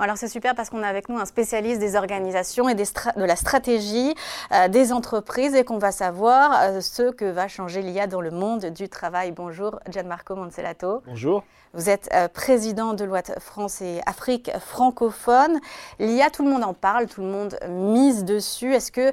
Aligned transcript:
alors 0.00 0.16
c'est 0.16 0.28
super 0.28 0.54
parce 0.54 0.70
qu'on 0.70 0.82
a 0.82 0.88
avec 0.88 1.08
nous 1.08 1.18
un 1.18 1.26
spécialiste 1.26 1.78
des 1.78 1.94
organisations 1.94 2.68
et 2.68 2.74
de 2.74 3.24
la 3.24 3.36
stratégie 3.36 4.14
euh, 4.52 4.68
des 4.68 4.92
entreprises 4.92 5.54
et 5.54 5.64
qu'on 5.64 5.78
va 5.78 5.92
savoir 5.92 6.58
euh, 6.62 6.80
ce 6.80 7.10
que 7.10 7.26
va 7.26 7.48
changer 7.48 7.82
l'IA 7.82 8.06
dans 8.06 8.20
le 8.20 8.30
monde 8.30 8.66
du 8.66 8.88
travail. 8.88 9.32
Bonjour 9.32 9.78
Gianmarco 9.90 10.34
Moncellato. 10.34 11.02
Bonjour. 11.06 11.44
Vous 11.74 11.90
êtes 11.90 12.08
euh, 12.14 12.28
président 12.28 12.94
de 12.94 13.04
l'Ouest 13.04 13.38
France 13.40 13.82
et 13.82 14.00
Afrique 14.06 14.50
francophone. 14.58 15.60
L'IA, 15.98 16.30
tout 16.30 16.44
le 16.44 16.50
monde 16.50 16.64
en 16.64 16.74
parle, 16.74 17.06
tout 17.06 17.20
le 17.20 17.28
monde 17.28 17.58
mise 17.68 18.24
dessus. 18.24 18.74
Est-ce 18.74 18.90
que 18.90 19.12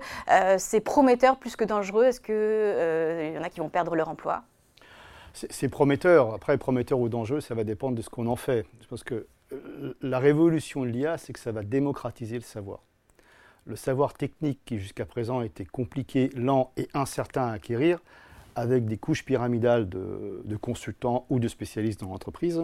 c'est 0.58 0.80
prometteur 0.80 1.38
plus 1.38 1.56
que 1.56 1.66
dangereux? 1.66 2.06
Est-ce 2.06 2.22
qu'il 2.22 3.36
y 3.36 3.38
en 3.38 3.44
a 3.44 3.50
qui 3.50 3.60
vont 3.60 3.70
perdre 3.70 3.96
leur 3.96 4.10
emploi? 4.10 4.44
C'est 5.34 5.70
prometteur. 5.70 6.34
Après, 6.34 6.58
prometteur 6.58 7.00
ou 7.00 7.10
dangereux, 7.10 7.42
ça 7.42 7.54
va 7.54 7.64
dépendre 7.64 7.96
de 7.96 8.02
ce 8.02 8.10
qu'on 8.10 8.26
en 8.26 8.36
fait. 8.36 8.66
Je 8.82 8.88
pense 8.88 9.04
que 9.04 9.28
la 10.02 10.20
révolution 10.20 10.84
de 10.84 10.90
l'IA, 10.90 11.18
c'est 11.18 11.34
que 11.34 11.40
ça 11.40 11.52
va 11.52 11.64
démocratiser 11.64 12.36
le 12.36 12.42
savoir. 12.42 12.80
Le 13.66 13.76
savoir 13.76 14.14
technique 14.14 14.60
qui 14.66 14.80
jusqu'à 14.80 15.06
présent 15.06 15.42
était 15.42 15.66
compliqué, 15.66 16.30
lent 16.36 16.72
et 16.78 16.88
incertain 16.94 17.48
à 17.48 17.52
acquérir, 17.52 18.00
avec 18.56 18.86
des 18.86 18.98
couches 18.98 19.24
pyramidales 19.24 19.88
de, 19.88 20.58
consultants 20.60 21.26
ou 21.30 21.40
de 21.40 21.48
spécialistes 21.48 22.00
dans 22.00 22.10
l'entreprise, 22.10 22.64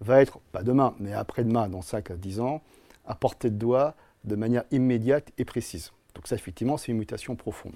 va 0.00 0.20
être, 0.20 0.40
pas 0.52 0.62
demain, 0.62 0.94
mais 1.00 1.12
après-demain, 1.12 1.68
dans 1.68 1.82
5 1.82 2.10
à 2.10 2.16
10 2.16 2.40
ans, 2.40 2.62
à 3.06 3.14
portée 3.14 3.50
de 3.50 3.56
doigt 3.56 3.94
de 4.24 4.36
manière 4.36 4.64
immédiate 4.70 5.32
et 5.38 5.44
précise. 5.44 5.92
Donc 6.14 6.26
ça, 6.26 6.36
effectivement, 6.36 6.76
c'est 6.76 6.92
une 6.92 6.98
mutation 6.98 7.34
profonde. 7.34 7.74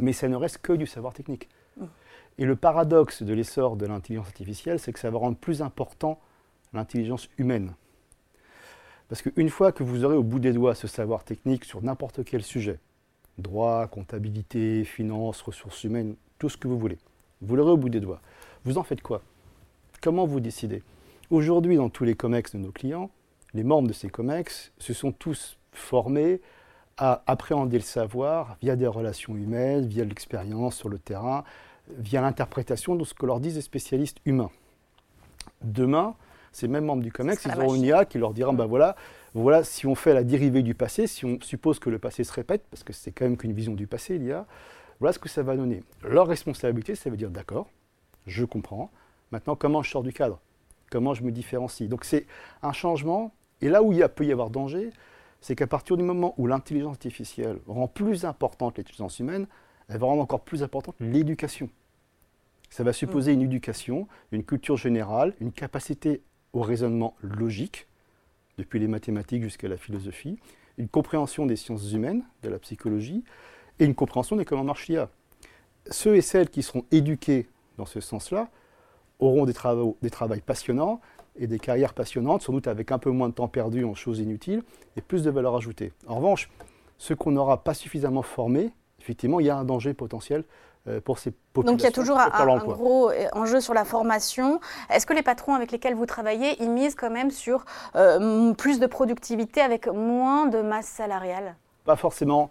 Mais 0.00 0.12
ça 0.12 0.28
ne 0.28 0.36
reste 0.36 0.58
que 0.58 0.72
du 0.72 0.86
savoir 0.86 1.12
technique. 1.12 1.48
Et 2.38 2.44
le 2.44 2.56
paradoxe 2.56 3.22
de 3.22 3.34
l'essor 3.34 3.76
de 3.76 3.86
l'intelligence 3.86 4.26
artificielle, 4.26 4.78
c'est 4.78 4.92
que 4.92 4.98
ça 4.98 5.10
va 5.10 5.18
rendre 5.18 5.36
plus 5.36 5.62
important 5.62 6.20
l'intelligence 6.72 7.28
humaine. 7.36 7.74
Parce 9.10 9.22
qu'une 9.22 9.50
fois 9.50 9.72
que 9.72 9.82
vous 9.82 10.04
aurez 10.04 10.14
au 10.14 10.22
bout 10.22 10.38
des 10.38 10.52
doigts 10.52 10.76
ce 10.76 10.86
savoir 10.86 11.24
technique 11.24 11.64
sur 11.64 11.82
n'importe 11.82 12.24
quel 12.24 12.44
sujet, 12.44 12.78
droit, 13.38 13.88
comptabilité, 13.88 14.84
finance, 14.84 15.42
ressources 15.42 15.82
humaines, 15.82 16.14
tout 16.38 16.48
ce 16.48 16.56
que 16.56 16.68
vous 16.68 16.78
voulez, 16.78 16.96
vous 17.42 17.56
l'aurez 17.56 17.72
au 17.72 17.76
bout 17.76 17.88
des 17.88 17.98
doigts. 17.98 18.20
Vous 18.64 18.78
en 18.78 18.84
faites 18.84 19.02
quoi? 19.02 19.20
Comment 20.00 20.26
vous 20.26 20.38
décidez? 20.38 20.84
Aujourd'hui, 21.28 21.74
dans 21.74 21.90
tous 21.90 22.04
les 22.04 22.14
COMEX 22.14 22.52
de 22.52 22.58
nos 22.58 22.70
clients, 22.70 23.10
les 23.52 23.64
membres 23.64 23.88
de 23.88 23.92
ces 23.92 24.08
COMEX 24.08 24.70
se 24.78 24.94
sont 24.94 25.10
tous 25.10 25.58
formés 25.72 26.40
à 26.96 27.24
appréhender 27.26 27.78
le 27.78 27.84
savoir 27.84 28.58
via 28.62 28.76
des 28.76 28.86
relations 28.86 29.34
humaines, 29.34 29.88
via 29.88 30.04
l'expérience 30.04 30.76
sur 30.76 30.88
le 30.88 31.00
terrain, 31.00 31.42
via 31.98 32.20
l'interprétation 32.20 32.94
de 32.94 33.04
ce 33.04 33.14
que 33.14 33.26
leur 33.26 33.40
disent 33.40 33.56
les 33.56 33.60
spécialistes 33.60 34.18
humains. 34.24 34.50
Demain, 35.62 36.14
ces 36.52 36.68
mêmes 36.68 36.84
membres 36.84 37.02
du 37.02 37.12
COMEX, 37.12 37.44
ils 37.44 37.60
auront 37.60 37.74
une 37.74 37.82
IA 37.82 38.04
qui 38.04 38.18
leur 38.18 38.34
dira, 38.34 38.52
ben 38.52 38.66
voilà, 38.66 38.96
voilà, 39.34 39.62
si 39.62 39.86
on 39.86 39.94
fait 39.94 40.14
la 40.14 40.24
dérivée 40.24 40.62
du 40.62 40.74
passé, 40.74 41.06
si 41.06 41.24
on 41.24 41.38
suppose 41.40 41.78
que 41.78 41.90
le 41.90 41.98
passé 41.98 42.24
se 42.24 42.32
répète, 42.32 42.64
parce 42.70 42.82
que 42.82 42.92
c'est 42.92 43.12
quand 43.12 43.24
même 43.24 43.36
qu'une 43.36 43.52
vision 43.52 43.74
du 43.74 43.86
passé, 43.86 44.18
l'IA, 44.18 44.46
voilà 44.98 45.12
ce 45.12 45.18
que 45.18 45.28
ça 45.28 45.42
va 45.42 45.56
donner. 45.56 45.82
Leur 46.02 46.26
responsabilité, 46.26 46.94
ça 46.94 47.10
veut 47.10 47.16
dire, 47.16 47.30
d'accord, 47.30 47.68
je 48.26 48.44
comprends, 48.44 48.90
maintenant 49.30 49.56
comment 49.56 49.82
je 49.82 49.90
sors 49.90 50.02
du 50.02 50.12
cadre? 50.12 50.40
Comment 50.90 51.14
je 51.14 51.22
me 51.22 51.30
différencie? 51.30 51.88
Donc 51.88 52.04
c'est 52.04 52.26
un 52.62 52.72
changement, 52.72 53.32
et 53.60 53.68
là 53.68 53.82
où 53.82 53.92
il 53.92 54.06
peut 54.08 54.26
y 54.26 54.32
avoir 54.32 54.50
danger, 54.50 54.90
c'est 55.40 55.54
qu'à 55.54 55.66
partir 55.66 55.96
du 55.96 56.02
moment 56.02 56.34
où 56.36 56.46
l'intelligence 56.46 56.92
artificielle 56.92 57.58
rend 57.66 57.88
plus 57.88 58.24
importante 58.24 58.76
l'intelligence 58.76 59.18
humaine, 59.20 59.46
elle 59.88 59.98
va 59.98 60.06
rendre 60.06 60.22
encore 60.22 60.40
plus 60.40 60.62
importante 60.62 60.94
l'éducation. 61.00 61.70
Ça 62.68 62.84
va 62.84 62.92
supposer 62.92 63.32
mm. 63.32 63.34
une 63.34 63.42
éducation, 63.42 64.08
une 64.32 64.44
culture 64.44 64.76
générale, 64.76 65.34
une 65.40 65.52
capacité 65.52 66.22
au 66.52 66.62
raisonnement 66.62 67.14
logique, 67.22 67.86
depuis 68.58 68.78
les 68.78 68.88
mathématiques 68.88 69.42
jusqu'à 69.42 69.68
la 69.68 69.76
philosophie, 69.76 70.38
une 70.78 70.88
compréhension 70.88 71.46
des 71.46 71.56
sciences 71.56 71.92
humaines, 71.92 72.24
de 72.42 72.48
la 72.48 72.58
psychologie, 72.58 73.24
et 73.78 73.84
une 73.84 73.94
compréhension 73.94 74.36
de 74.36 74.42
comment 74.42 74.64
marche 74.64 74.88
l'IA. 74.88 75.08
Ceux 75.90 76.16
et 76.16 76.20
celles 76.20 76.50
qui 76.50 76.62
seront 76.62 76.84
éduqués 76.90 77.48
dans 77.78 77.86
ce 77.86 78.00
sens-là 78.00 78.48
auront 79.18 79.44
des 79.44 79.54
travaux, 79.54 79.96
des 80.02 80.10
passionnants 80.40 81.00
et 81.36 81.46
des 81.46 81.58
carrières 81.58 81.94
passionnantes, 81.94 82.42
sans 82.42 82.52
doute 82.52 82.66
avec 82.66 82.92
un 82.92 82.98
peu 82.98 83.10
moins 83.10 83.28
de 83.28 83.34
temps 83.34 83.48
perdu 83.48 83.84
en 83.84 83.94
choses 83.94 84.18
inutiles 84.18 84.62
et 84.96 85.00
plus 85.00 85.22
de 85.22 85.30
valeur 85.30 85.56
ajoutée. 85.56 85.92
En 86.06 86.16
revanche, 86.16 86.50
ceux 86.98 87.16
qu'on 87.16 87.30
n'aura 87.30 87.64
pas 87.64 87.74
suffisamment 87.74 88.22
formés, 88.22 88.72
effectivement, 89.00 89.40
il 89.40 89.46
y 89.46 89.50
a 89.50 89.56
un 89.56 89.64
danger 89.64 89.94
potentiel 89.94 90.44
euh, 90.88 91.00
pour 91.00 91.18
ces 91.18 91.32
populations. 91.52 91.72
Donc 91.72 91.82
il 91.82 91.84
y 91.84 91.88
a 91.88 91.92
toujours 91.92 92.18
un, 92.18 92.58
gros 92.58 93.10
euh, 93.10 93.26
enjeu 93.32 93.60
sur 93.60 93.74
la 93.74 93.84
formation. 93.84 94.60
Est-ce 94.88 95.04
que 95.04 95.12
les 95.12 95.22
patrons 95.22 95.54
avec 95.54 95.72
lesquels 95.72 95.94
vous 95.94 96.06
travaillez, 96.06 96.56
ils 96.62 96.70
misent 96.70 96.94
quand 96.94 97.10
même 97.10 97.30
sur 97.30 97.66
euh, 97.96 98.54
plus 98.54 98.80
de 98.80 98.86
productivité 98.86 99.60
avec 99.60 99.88
moins 99.88 100.46
de 100.46 100.62
masse 100.62 100.86
salariale? 100.86 101.56
Pas 101.84 101.96
forcément. 101.96 102.48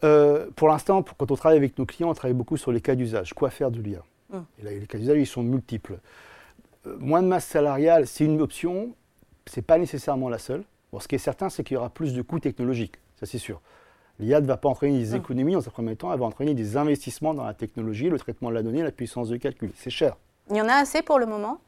pour 0.00 0.68
l'instant, 0.68 1.02
quand 1.18 1.30
on 1.32 1.36
travaille 1.36 1.58
avec 1.58 1.76
nos 1.76 1.86
clients, 1.86 2.10
on 2.10 2.14
travaille 2.14 2.36
beaucoup 2.36 2.56
sur 2.56 2.70
les 2.70 2.80
cas 2.80 2.94
d'usage. 2.94 3.34
Quoi 3.34 3.50
faire 3.50 3.72
de 3.72 3.80
l'IA 3.80 4.02
hum. 4.32 4.44
Et 4.60 4.62
là, 4.62 4.70
les 4.70 4.86
cas 4.86 4.98
d'usage, 4.98 5.18
ils 5.18 5.26
sont 5.26 5.42
multiples. 5.42 5.98
moins 6.98 7.22
de 7.22 7.28
masse 7.28 7.46
salariale, 7.46 8.06
c'est 8.06 8.24
une 8.24 8.40
option. 8.40 8.90
Ce 9.46 9.56
n'est 9.56 9.64
pas 9.64 9.78
nécessairement 9.78 10.28
la 10.28 10.38
seule. 10.38 10.62
Bon, 10.92 11.00
ce 11.00 11.08
qui 11.08 11.16
est 11.16 11.18
certain, 11.18 11.48
c'est 11.48 11.64
qu'il 11.64 11.74
y 11.74 11.78
aura 11.78 11.90
plus 11.90 12.14
de 12.14 12.22
coûts 12.22 12.38
technologiques. 12.38 12.98
Ça, 13.18 13.26
c'est 13.26 13.38
sûr. 13.38 13.60
L'IA 14.20 14.40
ne 14.40 14.46
va 14.46 14.56
pas 14.56 14.68
entraîner 14.68 14.98
des 14.98 15.14
ah. 15.14 15.18
économies 15.18 15.54
dans 15.54 15.66
un 15.66 15.70
premier 15.70 15.96
temps, 15.96 16.12
elle 16.12 16.20
va 16.20 16.26
entraîner 16.26 16.54
des 16.54 16.76
investissements 16.76 17.34
dans 17.34 17.44
la 17.44 17.54
technologie, 17.54 18.08
le 18.08 18.18
traitement 18.18 18.50
de 18.50 18.54
la 18.54 18.62
donnée, 18.62 18.82
la 18.82 18.92
puissance 18.92 19.28
de 19.28 19.36
calcul. 19.36 19.72
C'est 19.74 19.90
cher. 19.90 20.16
Il 20.50 20.56
y 20.56 20.60
en 20.60 20.68
a 20.68 20.74
assez 20.74 21.02
pour 21.02 21.18
le 21.18 21.26
moment? 21.26 21.58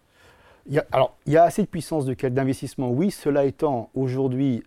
Il 0.69 0.85
Alors, 0.93 1.17
il 1.27 1.33
y 1.33 1.37
a 1.37 1.45
assez 1.45 1.63
de 1.63 1.69
puissance 1.69 2.07
d'investissement, 2.07 2.91
oui. 2.91 3.11
Cela 3.11 3.45
étant, 3.45 3.91
aujourd'hui, 3.95 4.63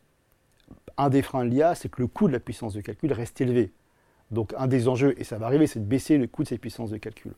un 0.98 1.10
des 1.10 1.22
freins 1.22 1.46
de 1.46 1.50
l'IA, 1.50 1.76
c'est 1.76 1.90
que 1.90 2.02
le 2.02 2.08
coût 2.08 2.28
de 2.28 2.34
la 2.34 2.40
puissance 2.40 2.74
de 2.74 2.82
calcul 2.82 3.14
reste 3.14 3.40
élevé. 3.42 3.72
Donc, 4.32 4.54
un 4.58 4.68
des 4.68 4.88
enjeux, 4.88 5.16
et 5.18 5.24
ça 5.24 5.38
va 5.38 5.48
arriver, 5.48 5.66
c'est 5.66 5.80
de 5.80 5.86
baisser 5.86 6.18
le 6.18 6.28
coût 6.28 6.44
de 6.44 6.50
cette 6.50 6.62
puissance 6.62 6.92
de 6.92 6.98
calcul. 6.98 7.34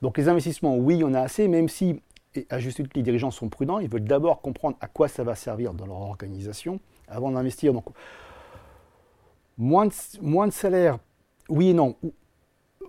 Donc, 0.00 0.18
les 0.18 0.28
investissements, 0.28 0.76
oui, 0.76 0.96
il 0.96 1.00
y 1.00 1.04
en 1.04 1.14
a 1.14 1.20
assez, 1.20 1.48
même 1.48 1.68
si, 1.68 2.00
et 2.34 2.46
à 2.50 2.58
juste 2.58 2.78
titre, 2.78 2.90
les 2.94 3.02
dirigeants 3.02 3.30
sont 3.30 3.48
prudents, 3.48 3.78
ils 3.78 3.88
veulent 3.88 4.04
d'abord 4.04 4.40
comprendre 4.40 4.76
à 4.80 4.88
quoi 4.88 5.08
ça 5.08 5.22
va 5.22 5.34
servir 5.34 5.74
dans 5.74 5.86
leur 5.86 6.00
organisation 6.00 6.80
avant 7.08 7.30
d'investir. 7.30 7.72
Donc, 7.72 7.84
Moins 9.62 9.86
de, 9.86 9.92
moins 10.20 10.48
de 10.48 10.52
salaire, 10.52 10.98
oui 11.48 11.68
et 11.68 11.72
non. 11.72 11.94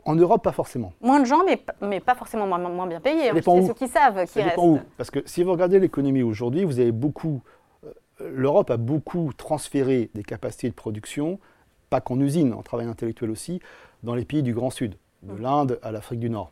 En 0.05 0.15
Europe, 0.15 0.43
pas 0.43 0.51
forcément. 0.51 0.91
Moins 1.01 1.19
de 1.19 1.25
gens, 1.25 1.43
mais, 1.45 1.63
mais 1.81 1.99
pas 1.99 2.15
forcément 2.15 2.47
moins, 2.47 2.57
moins 2.57 2.87
bien 2.87 2.99
payés. 2.99 3.29
C'est 3.31 3.43
ceux 3.43 3.73
qui 3.75 3.87
savent 3.87 4.25
qui 4.25 4.41
restent. 4.41 4.57
Où. 4.57 4.79
Parce 4.97 5.11
que 5.11 5.19
si 5.27 5.43
vous 5.43 5.51
regardez 5.51 5.79
l'économie 5.79 6.23
aujourd'hui, 6.23 6.63
vous 6.63 6.79
avez 6.79 6.91
beaucoup. 6.91 7.41
Euh, 7.85 7.91
L'Europe 8.33 8.71
a 8.71 8.77
beaucoup 8.77 9.31
transféré 9.37 10.09
des 10.15 10.23
capacités 10.23 10.67
de 10.67 10.73
production, 10.73 11.39
pas 11.91 12.01
qu'en 12.01 12.19
usine, 12.19 12.53
en 12.53 12.63
travail 12.63 12.87
intellectuel 12.87 13.29
aussi, 13.29 13.59
dans 14.01 14.15
les 14.15 14.25
pays 14.25 14.41
du 14.41 14.55
Grand 14.55 14.71
Sud, 14.71 14.95
de 15.21 15.33
mm. 15.33 15.41
l'Inde 15.41 15.79
à 15.83 15.91
l'Afrique 15.91 16.21
du 16.21 16.31
Nord. 16.31 16.51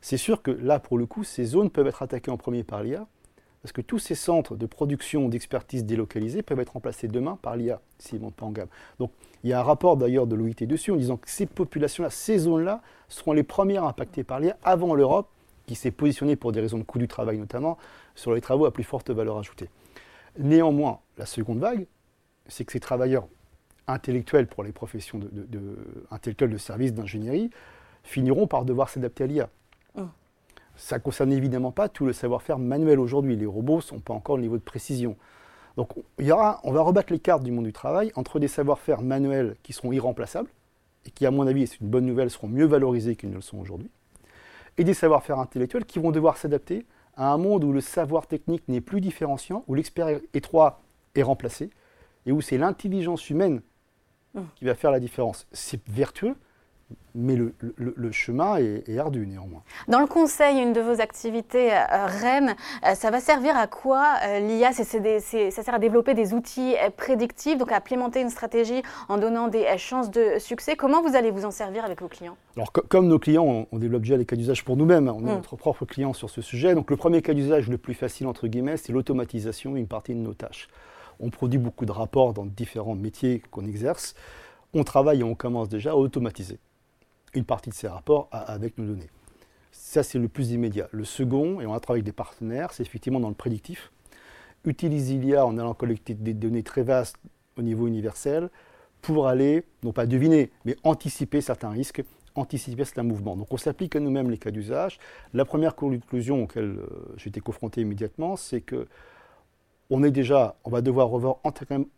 C'est 0.00 0.16
sûr 0.16 0.40
que 0.40 0.50
là, 0.50 0.78
pour 0.78 0.96
le 0.96 1.04
coup, 1.04 1.24
ces 1.24 1.44
zones 1.44 1.68
peuvent 1.68 1.88
être 1.88 2.02
attaquées 2.02 2.30
en 2.30 2.38
premier 2.38 2.64
par 2.64 2.82
l'IA, 2.82 3.06
parce 3.66 3.72
que 3.72 3.80
tous 3.80 3.98
ces 3.98 4.14
centres 4.14 4.54
de 4.54 4.64
production, 4.64 5.28
d'expertise 5.28 5.84
délocalisés 5.84 6.42
peuvent 6.42 6.60
être 6.60 6.74
remplacés 6.74 7.08
demain 7.08 7.36
par 7.42 7.56
l'IA, 7.56 7.80
s'ils 7.98 8.20
ne 8.20 8.22
montent 8.22 8.36
pas 8.36 8.46
en 8.46 8.52
gamme. 8.52 8.68
Donc 9.00 9.10
il 9.42 9.50
y 9.50 9.52
a 9.52 9.58
un 9.58 9.64
rapport 9.64 9.96
d'ailleurs 9.96 10.28
de 10.28 10.36
l'OIT 10.36 10.64
dessus 10.68 10.92
en 10.92 10.96
disant 10.96 11.16
que 11.16 11.28
ces 11.28 11.46
populations-là, 11.46 12.08
ces 12.08 12.38
zones-là, 12.38 12.80
seront 13.08 13.32
les 13.32 13.42
premières 13.42 13.82
impactées 13.82 14.22
par 14.22 14.38
l'IA 14.38 14.56
avant 14.62 14.94
l'Europe, 14.94 15.28
qui 15.66 15.74
s'est 15.74 15.90
positionnée 15.90 16.36
pour 16.36 16.52
des 16.52 16.60
raisons 16.60 16.78
de 16.78 16.84
coût 16.84 17.00
du 17.00 17.08
travail 17.08 17.38
notamment, 17.38 17.76
sur 18.14 18.32
les 18.34 18.40
travaux 18.40 18.66
à 18.66 18.72
plus 18.72 18.84
forte 18.84 19.10
valeur 19.10 19.36
ajoutée. 19.36 19.68
Néanmoins, 20.38 21.00
la 21.18 21.26
seconde 21.26 21.58
vague, 21.58 21.88
c'est 22.46 22.64
que 22.64 22.70
ces 22.70 22.78
travailleurs 22.78 23.26
intellectuels 23.88 24.46
pour 24.46 24.62
les 24.62 24.70
professions 24.70 25.18
de, 25.18 25.76
intellectuelles 26.12 26.50
de 26.50 26.56
services 26.56 26.94
d'ingénierie 26.94 27.50
finiront 28.04 28.46
par 28.46 28.64
devoir 28.64 28.90
s'adapter 28.90 29.24
à 29.24 29.26
l'IA. 29.26 29.50
Ça 30.76 30.96
ne 30.96 31.02
concerne 31.02 31.32
évidemment 31.32 31.72
pas 31.72 31.88
tout 31.88 32.06
le 32.06 32.12
savoir-faire 32.12 32.58
manuel 32.58 33.00
aujourd'hui. 33.00 33.36
Les 33.36 33.46
robots 33.46 33.76
ne 33.76 33.80
sont 33.82 33.98
pas 33.98 34.14
encore 34.14 34.36
au 34.36 34.38
niveau 34.38 34.56
de 34.56 34.62
précision. 34.62 35.16
Donc 35.76 35.90
il 36.18 36.26
y 36.26 36.32
aura, 36.32 36.60
on 36.64 36.72
va 36.72 36.80
rebattre 36.82 37.12
les 37.12 37.18
cartes 37.18 37.42
du 37.42 37.50
monde 37.50 37.64
du 37.64 37.72
travail 37.72 38.12
entre 38.14 38.38
des 38.38 38.48
savoir-faire 38.48 39.02
manuels 39.02 39.56
qui 39.62 39.72
seront 39.72 39.92
irremplaçables, 39.92 40.48
et 41.06 41.10
qui, 41.10 41.24
à 41.26 41.30
mon 41.30 41.46
avis, 41.46 41.66
c'est 41.66 41.80
une 41.80 41.88
bonne 41.88 42.06
nouvelle, 42.06 42.30
seront 42.30 42.48
mieux 42.48 42.64
valorisés 42.64 43.14
qu'ils 43.14 43.30
ne 43.30 43.36
le 43.36 43.40
sont 43.40 43.58
aujourd'hui, 43.58 43.90
et 44.78 44.84
des 44.84 44.94
savoir-faire 44.94 45.38
intellectuels 45.38 45.84
qui 45.84 45.98
vont 45.98 46.10
devoir 46.10 46.36
s'adapter 46.36 46.84
à 47.16 47.32
un 47.32 47.38
monde 47.38 47.64
où 47.64 47.72
le 47.72 47.80
savoir 47.80 48.26
technique 48.26 48.66
n'est 48.68 48.80
plus 48.80 49.00
différenciant, 49.00 49.64
où 49.68 49.74
l'expert 49.74 50.20
étroit 50.34 50.80
est 51.14 51.22
remplacé, 51.22 51.70
et 52.26 52.32
où 52.32 52.40
c'est 52.40 52.58
l'intelligence 52.58 53.30
humaine 53.30 53.62
mmh. 54.34 54.40
qui 54.56 54.64
va 54.64 54.74
faire 54.74 54.90
la 54.90 55.00
différence. 55.00 55.46
C'est 55.52 55.80
vertueux, 55.88 56.34
mais 57.16 57.34
le, 57.34 58.12
chemin 58.12 58.58
est, 58.58 58.98
ardu 58.98 59.26
néanmoins. 59.26 59.62
Dans 59.88 60.00
le 60.00 60.06
conseil, 60.06 60.60
une 60.60 60.72
de 60.72 60.80
vos 60.80 61.00
activités, 61.00 61.72
euh, 61.72 62.06
Rennes, 62.06 62.54
euh, 62.84 62.94
ça 62.94 63.10
va 63.10 63.20
servir 63.20 63.56
à 63.56 63.66
quoi 63.66 64.04
euh, 64.24 64.40
l'IA? 64.40 64.72
Ça 64.72 64.84
sert 64.84 65.74
à 65.74 65.78
développer 65.78 66.14
des 66.14 66.34
outils 66.34 66.74
prédictifs, 66.96 67.56
donc 67.56 67.72
à 67.72 67.76
implémenter 67.76 68.20
une 68.20 68.28
stratégie 68.28 68.82
en 69.08 69.16
donnant 69.16 69.48
des 69.48 69.66
chances 69.78 70.10
de 70.10 70.38
succès. 70.38 70.76
Comment 70.76 71.02
vous 71.02 71.16
allez 71.16 71.30
vous 71.30 71.46
en 71.46 71.50
servir 71.50 71.84
avec 71.84 72.02
vos 72.02 72.08
clients? 72.08 72.36
Alors, 72.56 72.70
comme 72.72 73.08
nos 73.08 73.18
clients, 73.18 73.66
on, 73.72 73.78
développe 73.78 74.02
déjà 74.02 74.16
les 74.16 74.26
cas 74.26 74.36
d'usage 74.36 74.64
pour 74.64 74.76
nous-mêmes. 74.76 75.08
On 75.08 75.20
est 75.20 75.22
hmm. 75.22 75.36
notre 75.36 75.56
propre 75.56 75.86
client 75.86 76.12
sur 76.12 76.28
ce 76.28 76.42
sujet. 76.42 76.74
Donc, 76.74 76.90
le 76.90 76.96
premier 76.96 77.22
cas 77.22 77.32
d'usage 77.32 77.68
le 77.68 77.78
plus 77.78 77.94
facile, 77.94 78.26
entre 78.26 78.46
guillemets, 78.46 78.76
c'est 78.76 78.92
l'automatisation 78.92 79.72
d'une 79.72 79.86
partie 79.88 80.14
de 80.14 80.20
nos 80.20 80.34
tâches. 80.34 80.68
on 81.18 81.30
produit 81.30 81.58
beaucoup 81.58 81.86
de 81.86 81.92
rapports 81.92 82.34
dans 82.34 82.44
différents 82.44 82.94
métiers 82.94 83.42
qu'on 83.50 83.64
exerce. 83.64 84.14
On 84.74 84.84
travaille 84.84 85.20
et 85.20 85.24
on 85.24 85.34
commence 85.34 85.70
déjà 85.70 85.92
à 85.92 85.94
automatiser 85.94 86.58
une 87.36 87.44
partie 87.44 87.70
de 87.70 87.74
ces 87.74 87.88
rapports 87.88 88.28
avec 88.32 88.78
nos 88.78 88.86
données. 88.86 89.10
Ça, 89.70 90.02
c'est 90.02 90.18
le 90.18 90.28
plus 90.28 90.52
immédiat. 90.52 90.88
Le 90.90 91.04
second, 91.04 91.60
et 91.60 91.66
on 91.66 91.74
a 91.74 91.80
travaillé 91.80 92.00
avec 92.00 92.06
des 92.06 92.12
partenaires, 92.12 92.72
c'est 92.72 92.82
effectivement 92.82 93.20
dans 93.20 93.28
le 93.28 93.34
prédictif. 93.34 93.92
Utiliser 94.64 95.16
l'IA 95.16 95.46
en 95.46 95.58
allant 95.58 95.74
collecter 95.74 96.14
des 96.14 96.34
données 96.34 96.62
très 96.62 96.82
vastes 96.82 97.16
au 97.56 97.62
niveau 97.62 97.86
universel 97.86 98.50
pour 99.02 99.28
aller, 99.28 99.64
non 99.84 99.92
pas 99.92 100.06
deviner, 100.06 100.50
mais 100.64 100.76
anticiper 100.82 101.40
certains 101.40 101.70
risques, 101.70 102.02
anticiper 102.34 102.84
certains 102.84 103.02
mouvements. 103.02 103.36
Donc 103.36 103.52
on 103.52 103.56
s'applique 103.56 103.94
à 103.94 104.00
nous-mêmes 104.00 104.30
les 104.30 104.38
cas 104.38 104.50
d'usage. 104.50 104.98
La 105.34 105.44
première 105.44 105.76
conclusion 105.76 106.42
auquel 106.42 106.64
euh, 106.64 106.86
j'ai 107.16 107.28
été 107.28 107.40
confronté 107.40 107.82
immédiatement, 107.82 108.36
c'est 108.36 108.60
que 108.60 108.88
on 109.88 110.02
est 110.02 110.10
déjà, 110.10 110.56
on 110.64 110.70
va 110.70 110.80
devoir 110.80 111.08
revoir 111.08 111.36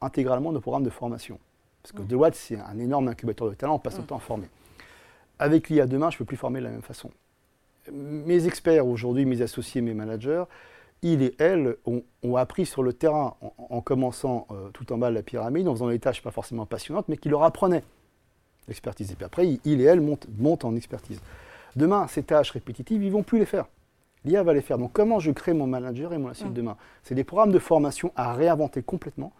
intégralement 0.02 0.52
nos 0.52 0.60
programmes 0.60 0.84
de 0.84 0.90
formation. 0.90 1.38
Parce 1.82 1.92
que 1.92 2.02
Deloitte, 2.02 2.34
c'est 2.34 2.58
un 2.58 2.78
énorme 2.78 3.08
incubateur 3.08 3.48
de 3.48 3.54
talent, 3.54 3.76
on 3.76 3.78
passe 3.78 3.96
son 3.96 4.02
temps 4.02 4.16
à 4.16 4.20
former. 4.20 4.48
Avec 5.38 5.68
l'IA 5.68 5.86
demain, 5.86 6.10
je 6.10 6.16
ne 6.16 6.18
peux 6.18 6.24
plus 6.24 6.36
former 6.36 6.60
de 6.60 6.64
la 6.64 6.70
même 6.70 6.82
façon. 6.82 7.10
Mes 7.92 8.46
experts 8.46 8.86
aujourd'hui, 8.86 9.24
mes 9.24 9.42
associés, 9.42 9.80
mes 9.80 9.94
managers, 9.94 10.44
ils 11.02 11.22
et 11.22 11.34
elles 11.38 11.76
ont, 11.86 12.36
appris 12.36 12.66
sur 12.66 12.82
le 12.82 12.92
terrain 12.92 13.36
en, 13.40 13.80
commençant 13.80 14.46
euh, 14.50 14.70
tout 14.70 14.92
en 14.92 14.98
bas 14.98 15.10
de 15.10 15.14
la 15.14 15.22
pyramide, 15.22 15.68
en 15.68 15.74
faisant 15.74 15.88
des 15.88 15.98
tâches 15.98 16.22
pas 16.22 16.30
forcément 16.30 16.66
passionnantes, 16.66 17.08
mais 17.08 17.16
qui 17.16 17.28
leur 17.28 17.44
apprenaient 17.44 17.84
l'expertise. 18.66 19.12
Et 19.12 19.14
puis 19.14 19.24
après, 19.24 19.58
ils 19.64 19.80
et 19.80 19.84
elles 19.84 20.00
montent, 20.00 20.26
montent, 20.38 20.64
en 20.64 20.74
expertise. 20.74 21.20
Demain, 21.76 22.06
ces 22.08 22.22
tâches 22.22 22.50
répétitives, 22.50 23.02
ils 23.02 23.08
ne 23.08 23.12
vont 23.12 23.22
plus 23.22 23.38
les 23.38 23.46
faire. 23.46 23.66
L'IA 24.24 24.42
va 24.42 24.52
les 24.52 24.60
faire. 24.60 24.78
Donc 24.78 24.92
comment 24.92 25.20
je 25.20 25.30
crée 25.30 25.52
mon 25.52 25.66
manager 25.66 26.12
et 26.12 26.18
mon 26.18 26.28
mmh. 26.28 26.52
demain? 26.52 26.76
C'est 27.04 27.14
des 27.14 27.24
programmes 27.24 27.52
de 27.52 27.58
formation 27.58 28.12
à 28.16 28.34
réinventer 28.34 28.82
complètement 28.82 29.32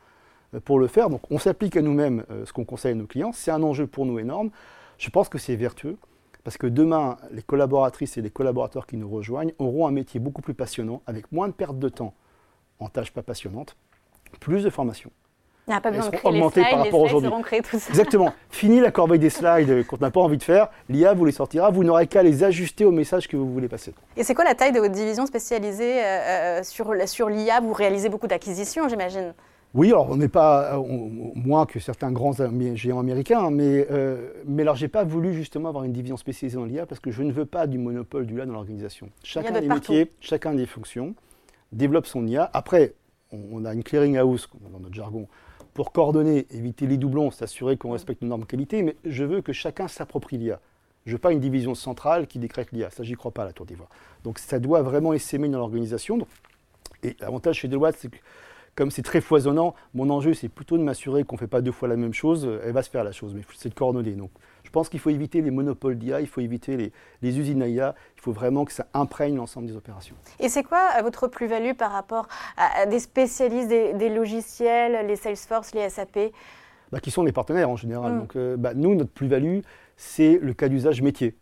euh, 0.55 0.61
pour 0.61 0.79
le 0.79 0.87
faire. 0.87 1.11
Donc 1.11 1.23
on 1.31 1.39
s'applique 1.39 1.77
à 1.77 1.83
nous-mêmes 1.83 2.25
euh, 2.31 2.47
ce 2.47 2.53
qu'on 2.53 2.65
conseille 2.65 2.93
à 2.93 2.95
nos 2.95 3.07
clients. 3.07 3.33
C'est 3.33 3.51
un 3.51 3.63
enjeu 3.63 3.87
pour 3.87 4.07
nous 4.07 4.19
énorme. 4.19 4.51
Je 4.99 5.11
pense 5.11 5.29
que 5.29 5.39
c'est 5.39 5.57
vertueux. 5.57 5.97
Parce 6.45 6.57
que 6.57 6.67
demain, 6.67 7.19
les 7.31 7.43
collaboratrices 7.43 8.17
et 8.17 8.23
les 8.23 8.31
collaborateurs 8.31 8.87
qui 8.87 8.97
nous 8.97 9.11
rejoignent 9.11 9.53
auront 9.59 9.87
un 9.87 9.91
métier 9.91 10.19
beaucoup 10.19 10.41
plus 10.41 10.55
passionnant, 10.55 11.03
avec 11.07 11.31
moins 11.33 11.49
de 11.49 11.53
perte 11.53 11.79
de 11.79 11.89
temps 11.89 12.15
en 12.81 12.89
tâches 12.89 13.13
pas 13.13 13.23
passionnantes, 13.23 13.77
plus 14.41 14.63
de 14.63 14.71
formation. 14.71 15.11
Il 15.67 15.73
n'y 15.73 15.77
a 15.77 15.81
pas 15.83 15.91
besoin 15.91 16.09
de 16.09 16.17
créer 16.17 16.33
les 16.33 16.51
slides, 16.51 16.71
par 16.71 16.79
rapport 16.85 17.01
aujourd'hui. 17.03 17.31
Exactement. 17.91 18.33
Fini 18.49 18.81
la 18.81 18.91
corbeille 18.91 19.19
des 19.19 19.29
slides 19.29 19.87
qu'on 19.87 19.99
n'a 19.99 20.11
pas 20.11 20.21
envie 20.21 20.39
de 20.39 20.43
faire. 20.43 20.69
L'IA 20.89 21.13
vous 21.13 21.27
les 21.27 21.33
sortira. 21.33 21.71
Vous 21.71 21.85
n'aurez 21.85 22.07
qu'à 22.07 22.23
les 22.23 22.43
ajuster 22.43 22.87
au 22.87 22.91
message 22.91 23.29
que 23.29 23.37
vous 23.37 23.53
voulez 23.53 23.69
passer. 23.69 23.93
Et 24.17 24.25
c'est 24.25 24.35
quoi 24.35 24.45
la 24.45 24.55
taille 24.55 24.73
de 24.73 24.81
votre 24.81 24.95
division 24.95 25.27
spécialisée 25.27 26.03
euh, 26.03 26.61
euh, 26.61 26.63
sur, 26.63 26.95
sur 27.07 27.29
l'IA 27.29 27.61
Vous 27.61 27.75
réalisez 27.75 28.09
beaucoup 28.09 28.29
d'acquisitions, 28.29 28.89
j'imagine 28.89 29.35
oui, 29.75 29.89
alors 29.89 30.11
on 30.11 30.17
n'est 30.17 30.29
pas 30.29 30.81
moins 31.35 31.67
que 31.67 31.79
certains 31.79 32.11
grands 32.11 32.33
géants 32.75 33.01
américains, 33.01 33.51
mais, 33.51 33.87
euh, 33.91 34.33
mais 34.47 34.63
alors 34.63 34.77
j'ai 34.77 34.89
pas 34.89 35.05
voulu 35.05 35.35
justement 35.35 35.69
avoir 35.69 35.85
une 35.85 35.93
division 35.93 36.17
spécialisée 36.17 36.57
dans 36.57 36.65
l'IA 36.65 36.87
parce 36.87 37.01
que 37.01 37.11
je 37.11 37.23
ne 37.23 37.33
veux 37.33 37.45
pas 37.45 37.67
du 37.67 37.77
monopole 37.77 38.27
du 38.27 38.37
IA 38.37 38.47
dans 38.47 38.55
l'organisation. 38.55 39.11
Chacun 39.23 39.61
des 39.61 39.69
métiers, 39.69 40.11
chacun 40.21 40.55
des 40.55 40.67
fonctions 40.67 41.15
développe 41.73 42.07
son 42.07 42.27
IA. 42.27 42.49
Après, 42.55 42.95
on, 43.31 43.65
a 43.67 43.75
une 43.75 43.85
clearing 43.85 44.17
house 44.17 44.49
dans 44.73 44.81
notre 44.81 44.95
jargon 44.95 45.29
pour 45.75 45.93
coordonner, 45.93 46.47
éviter 46.51 46.87
les 46.87 46.97
doublons, 46.97 47.31
s'assurer 47.31 47.77
qu'on 47.77 47.93
respecte 47.93 48.23
nos 48.23 48.29
normes 48.29 48.47
qualité, 48.47 48.83
mais 48.83 48.97
je 49.05 49.23
veux 49.23 49.43
que 49.43 49.53
chacun 49.53 49.87
s'approprie 49.87 50.39
l'IA. 50.39 50.61
Je 51.05 51.13
veux 51.13 51.19
pas 51.19 51.33
une 51.33 51.41
division 51.41 51.75
centrale 51.75 52.27
qui 52.27 52.39
décrète 52.39 52.73
l'IA. 52.73 52.91
Ça, 52.91 53.03
j'y 53.03 53.15
crois 53.15 53.33
pas 53.33 53.43
à 53.43 53.47
la 53.47 53.53
Tour 53.53 53.67
d'Ivoire. 53.67 53.91
Donc 54.25 54.39
ça 54.39 54.59
doit 54.59 54.83
vraiment 54.83 55.13
essaimer 55.13 55.49
dans 55.49 55.59
l'organisation. 55.59 56.19
Et 57.03 57.17
l'avantage 57.21 57.57
chez 57.57 57.69
Deloitte, 57.69 57.97
c'est 57.99 58.11
que 58.11 58.17
comme 58.79 58.93
c'est 58.93 59.03
très 59.03 59.21
foisonnant, 59.21 59.75
mon 59.93 60.09
enjeu, 60.09 60.35
c'est 60.35 60.49
plutôt 60.49 60.79
de 60.79 60.85
m'assurer 60.85 61.25
qu'on 61.25 61.35
ne 61.35 61.41
fait 61.41 61.49
pas 61.49 61.61
deux 61.61 61.73
fois 61.73 61.89
la 61.89 61.97
même 61.97 62.15
chose. 62.15 62.49
Elle 62.65 62.73
va 62.73 62.85
se 62.85 62.91
faire 62.91 63.03
la 63.03 63.11
chose, 63.11 63.35
mais 63.35 63.43
c'est 63.57 63.71
de 63.71 63.75
coordonner. 63.75 64.13
Donc, 64.13 64.31
je 64.63 64.71
pense 64.71 64.89
qu'il 64.89 65.01
faut 65.01 65.11
éviter 65.11 65.41
les 65.41 65.51
monopoles 65.51 65.99
d'IA, 65.99 66.21
il 66.21 66.29
faut 66.29 66.41
éviter 66.41 66.93
les, 67.21 67.39
usines 67.41 67.61
à 67.61 67.67
IA, 67.67 67.97
il 68.17 68.21
faut 68.21 68.31
vraiment 68.31 68.65
que 68.65 68.73
ça 68.73 68.87
imprègne 68.95 69.35
l'ensemble 69.35 69.67
des 69.67 69.75
opérations. 69.75 70.15
Et 70.39 70.49
c'est 70.49 70.63
quoi 70.63 70.91
euh, 70.97 71.03
votre 71.03 71.27
plus-value 71.27 71.73
par 71.73 71.91
rapport 71.91 72.29
à 72.57 72.87
des 72.87 73.01
spécialistes 73.01 73.69
des, 73.69 74.09
logiciels, 74.11 75.09
les 75.09 75.17
Salesforce, 75.17 75.75
les 75.75 75.89
SAP 75.89 76.31
bah, 76.93 77.01
Qui 77.01 77.11
sont 77.11 77.25
des 77.25 77.33
partenaires 77.33 77.71
en 77.71 77.77
général. 77.77 78.13
Mm. 78.13 78.19
Donc, 78.21 78.37
euh, 78.37 78.57
bah, 78.57 78.75
nous, 78.75 78.95
notre 78.95 79.11
plus-value, 79.11 79.59
c'est 79.97 80.39
le 80.41 80.55
cas 80.55 80.69
d'usage 80.69 81.03
métier. 81.03 81.37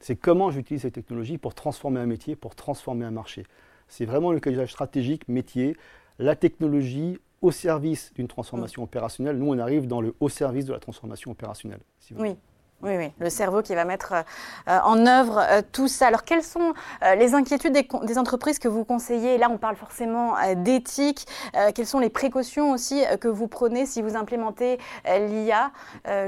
C'est 0.00 0.16
comment 0.16 0.50
j'utilise 0.50 0.82
ces 0.82 0.90
technologies 0.90 1.38
pour 1.38 1.54
transformer 1.54 2.00
un 2.00 2.06
métier, 2.06 2.36
pour 2.36 2.54
transformer 2.54 3.06
un 3.06 3.12
marché. 3.12 3.44
C'est 3.88 4.04
vraiment 4.04 4.30
le 4.30 4.40
cas 4.40 4.50
d'usage 4.50 4.72
stratégique, 4.72 5.26
métier 5.28 5.74
la 6.18 6.36
technologie 6.36 7.18
au 7.42 7.50
service 7.50 8.12
d'une 8.14 8.28
transformation 8.28 8.82
opérationnelle. 8.82 9.36
Nous, 9.36 9.52
on 9.52 9.58
arrive 9.58 9.86
dans 9.86 10.00
le 10.00 10.14
haut 10.20 10.28
service 10.28 10.64
de 10.64 10.72
la 10.72 10.80
transformation 10.80 11.30
opérationnelle. 11.30 11.80
oui. 12.16 12.36
Oui, 12.82 12.94
oui, 12.98 13.10
le 13.18 13.30
cerveau 13.30 13.62
qui 13.62 13.74
va 13.74 13.86
mettre 13.86 14.12
euh, 14.12 14.78
en 14.84 15.06
œuvre 15.06 15.38
euh, 15.38 15.62
tout 15.72 15.88
ça. 15.88 16.08
Alors, 16.08 16.24
quelles 16.24 16.42
sont 16.42 16.74
euh, 17.02 17.14
les 17.14 17.32
inquiétudes 17.32 17.72
des, 17.72 18.18
entreprises 18.18 18.58
que 18.58 18.68
vous 18.68 18.84
conseillez? 18.84 19.38
Là, 19.38 19.48
on 19.50 19.56
parle 19.56 19.76
forcément 19.76 20.34
d'éthique. 20.56 21.26
quelles 21.74 21.86
sont 21.86 22.00
les 22.00 22.10
précautions 22.10 22.72
aussi 22.72 23.02
que 23.20 23.28
vous 23.28 23.48
prenez 23.48 23.86
si 23.86 24.02
vous 24.02 24.14
implémentez 24.14 24.78
l'IA 25.06 25.70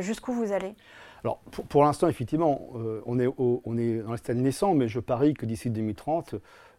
Jusqu'où 0.01 0.33
vous 0.33 0.53
allez? 0.53 0.75
Alors, 1.23 1.39
pour, 1.69 1.85
l'instant, 1.85 2.09
effectivement, 2.09 2.71
on, 3.05 3.19
est 3.19 3.29
on 3.39 3.77
est 3.77 3.99
dans 3.99 4.13
le 4.13 4.17
stade 4.17 4.37
naissant, 4.37 4.75
mais 4.75 4.89
je 4.89 5.01
parie 5.01 5.35
que 5.35 5.45
d'ici 5.45 5.71
2030, 5.71 6.35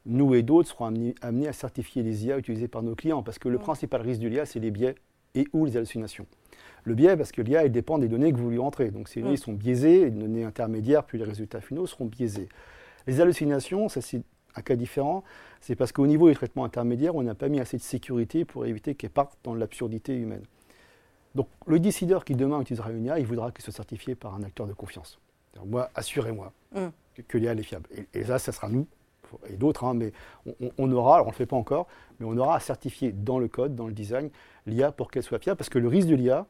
nous 0.05 0.33
et 0.35 0.43
d'autres 0.43 0.69
serons 0.69 0.85
amenés, 1.21 1.47
à 1.47 1.53
certifier 1.53 2.03
les 2.03 2.25
IA 2.25 2.37
utilisées 2.37 2.67
par 2.67 2.83
nos 2.83 2.95
clients, 2.95 3.23
parce 3.23 3.39
que 3.39 3.49
le 3.49 3.57
principal 3.57 4.01
risque 4.01 4.21
de 4.21 4.27
l'IA, 4.27 4.45
c'est 4.45 4.59
les 4.59 4.71
biais 4.71 4.95
et 5.35 5.47
ou 5.53 5.65
les 5.65 5.77
hallucinations. 5.77 6.25
Le 6.83 6.95
biais, 6.95 7.17
parce 7.17 7.31
que 7.31 7.41
l'IA 7.41 7.67
dépend 7.67 7.97
des 7.97 8.07
données 8.07 8.31
que 8.31 8.37
vous 8.37 8.49
lui 8.49 8.57
rentrez. 8.57 8.91
Donc 8.91 9.09
ces 9.09 9.21
données 9.21 9.37
sont 9.37 9.53
biaisées, 9.53 10.05
les 10.05 10.11
données 10.11 10.43
intermédiaires, 10.43 11.03
puis 11.03 11.17
les 11.17 11.25
résultats 11.25 11.61
finaux 11.61 11.85
seront 11.85 12.05
biaisés. 12.05 12.49
Les 13.07 13.21
hallucinations, 13.21 13.89
ça 13.89 14.01
c'est 14.01 14.21
un 14.55 14.61
cas 14.61 14.75
différent, 14.75 15.23
c'est 15.61 15.75
parce 15.75 15.91
qu'au 15.91 16.07
niveau 16.07 16.27
des 16.27 16.35
traitements 16.35 16.65
intermédiaires, 16.65 17.15
on 17.15 17.21
n'a 17.21 17.35
pas 17.35 17.49
mis 17.49 17.59
assez 17.59 17.77
de 17.77 17.83
sécurité 17.83 18.45
pour 18.45 18.65
éviter 18.65 18.95
qu'elle 18.95 19.11
parte 19.11 19.37
dans 19.43 19.53
l'absurdité 19.53 20.15
humaine. 20.15 20.43
Donc 21.35 21.47
le 21.67 21.79
décideur 21.79 22.25
qui 22.25 22.35
demain 22.35 22.59
utilisera 22.61 22.91
une 22.91 23.05
IA, 23.05 23.19
il 23.19 23.25
voudra 23.25 23.51
qu'il 23.51 23.63
soit 23.63 23.73
certifié 23.73 24.15
par 24.15 24.33
un 24.33 24.43
acteur 24.43 24.65
de 24.65 24.73
confiance. 24.73 25.19
Moi, 25.65 25.89
assurez-moi 25.93 26.51
mm. 26.73 26.87
que, 27.27 27.37
l'IA 27.37 27.53
est 27.53 27.63
fiable. 27.63 27.87
Et, 27.95 28.19
et 28.19 28.23
là, 28.23 28.39
ça 28.39 28.51
sera 28.51 28.69
nous 28.69 28.87
et 29.49 29.55
d'autres, 29.55 29.83
hein, 29.83 29.93
mais 29.93 30.11
on, 30.77 30.91
aura, 30.91 31.15
alors 31.15 31.27
on 31.27 31.29
ne 31.29 31.33
le 31.33 31.37
fait 31.37 31.45
pas 31.45 31.55
encore, 31.55 31.87
mais 32.19 32.25
on 32.25 32.37
aura 32.37 32.55
à 32.55 32.59
certifier 32.59 33.11
dans 33.11 33.39
le 33.39 33.47
code, 33.47 33.75
dans 33.75 33.87
le 33.87 33.93
design, 33.93 34.29
l'IA 34.65 34.91
pour 34.91 35.11
qu'elle 35.11 35.23
soit 35.23 35.39
fiable, 35.39 35.57
parce 35.57 35.69
que 35.69 35.79
le 35.79 35.87
risque 35.87 36.07
de 36.07 36.15
l'IA, 36.15 36.45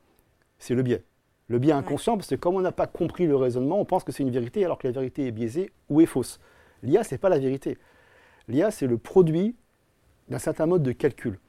c'est 0.57 0.75
le 0.75 0.83
biais. 0.83 1.03
Le 1.47 1.57
biais 1.57 1.73
inconscient, 1.73 2.15
parce 2.15 2.29
que 2.29 2.35
comme 2.35 2.55
on 2.55 2.61
n'a 2.61 2.71
pas 2.71 2.87
compris 2.87 3.25
le 3.25 3.35
raisonnement, 3.35 3.79
on 3.79 3.85
pense 3.85 4.03
que 4.03 4.11
c'est 4.11 4.23
une 4.23 4.29
vérité, 4.29 4.63
alors 4.65 4.77
que 4.77 4.87
la 4.87 4.93
vérité 4.93 5.27
est 5.27 5.31
biaisée 5.31 5.71
ou 5.89 6.01
est 6.01 6.05
fausse. 6.05 6.39
L'IA, 6.83 7.03
ce 7.03 7.15
n'est 7.15 7.17
pas 7.17 7.29
la 7.29 7.39
vérité. 7.39 7.77
L'IA, 8.47 8.71
c'est 8.71 8.87
le 8.87 8.97
produit 8.97 9.55
d'un 10.29 10.39
certain 10.39 10.65
mode 10.65 10.83
de 10.83 10.91
calcul. 10.91 11.39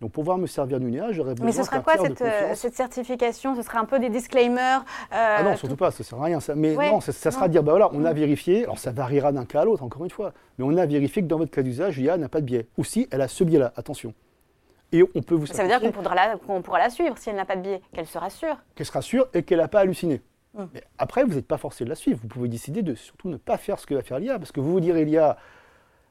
Donc 0.00 0.12
pour 0.12 0.22
pouvoir 0.22 0.38
me 0.38 0.46
servir 0.46 0.80
d'une 0.80 0.94
IA, 0.94 1.12
j'aurais 1.12 1.34
besoin 1.34 1.46
Mais 1.46 1.52
ce 1.52 1.62
sera 1.62 1.80
quoi 1.80 1.92
cette, 1.98 2.22
euh, 2.22 2.54
cette, 2.54 2.74
certification? 2.74 3.54
Ce 3.54 3.60
sera 3.60 3.80
un 3.80 3.84
peu 3.84 3.98
des 3.98 4.08
disclaimers 4.08 4.80
euh, 5.12 5.36
Ah 5.38 5.42
non, 5.42 5.56
surtout 5.56 5.76
pas, 5.76 5.90
ça 5.90 5.98
ne 6.00 6.04
sert 6.04 6.18
à 6.18 6.24
rien. 6.24 6.40
Ça. 6.40 6.54
Mais 6.54 6.74
non, 6.74 7.02
ça, 7.02 7.12
sera 7.12 7.48
dire, 7.48 7.62
bah 7.62 7.72
voilà, 7.72 7.90
on 7.92 8.06
a 8.06 8.12
mm. 8.12 8.16
vérifié, 8.16 8.62
alors 8.64 8.78
ça 8.78 8.92
variera 8.92 9.30
d'un 9.30 9.44
cas 9.44 9.60
à 9.60 9.64
l'autre, 9.66 9.82
encore 9.82 10.02
une 10.04 10.10
fois, 10.10 10.32
mais 10.56 10.64
on 10.64 10.74
a 10.78 10.86
vérifié 10.86 11.20
que 11.20 11.26
dans 11.26 11.36
votre 11.36 11.50
cas 11.50 11.62
d'usage, 11.62 11.98
l'IA 11.98 12.16
n'a 12.16 12.30
pas 12.30 12.40
de 12.40 12.46
biais. 12.46 12.66
Ou 12.78 12.84
si 12.84 13.08
elle 13.10 13.20
a 13.20 13.28
ce 13.28 13.44
biais-là, 13.44 13.74
attention. 13.76 14.14
Et 14.92 15.02
on 15.14 15.20
peut 15.20 15.34
vous 15.34 15.46
Ça 15.46 15.62
veut 15.62 15.68
dire 15.68 15.80
qu'on 15.80 15.92
pourra, 15.92 16.14
la, 16.14 16.36
pourra 16.38 16.78
la 16.78 16.88
suivre 16.88 17.16
si 17.18 17.28
elle 17.28 17.36
n'a 17.36 17.44
pas 17.44 17.56
de 17.56 17.62
biais, 17.62 17.82
qu'elle 17.92 18.06
sera 18.06 18.30
sûre. 18.30 18.56
Qu'elle 18.74 18.86
sera 18.86 19.02
sûre 19.02 19.28
et 19.34 19.42
qu'elle 19.42 19.58
n'a 19.58 19.68
pas 19.68 19.80
halluciné. 19.80 20.22
Mm. 20.54 20.64
Mais 20.72 20.82
après, 20.96 21.24
vous 21.24 21.34
n'êtes 21.34 21.46
pas 21.46 21.58
forcé 21.58 21.84
de 21.84 21.90
la 21.90 21.94
suivre. 21.94 22.18
Vous 22.22 22.28
pouvez 22.28 22.48
décider 22.48 22.80
de 22.80 22.94
surtout 22.94 23.28
ne 23.28 23.36
pas 23.36 23.58
faire 23.58 23.78
ce 23.78 23.84
que 23.84 23.94
va 23.94 24.00
faire 24.00 24.18
l'IA, 24.18 24.38
parce 24.38 24.50
que 24.50 24.60
vous 24.60 24.72
vous 24.72 24.80
direz 24.80 25.04
l'IA 25.04 25.36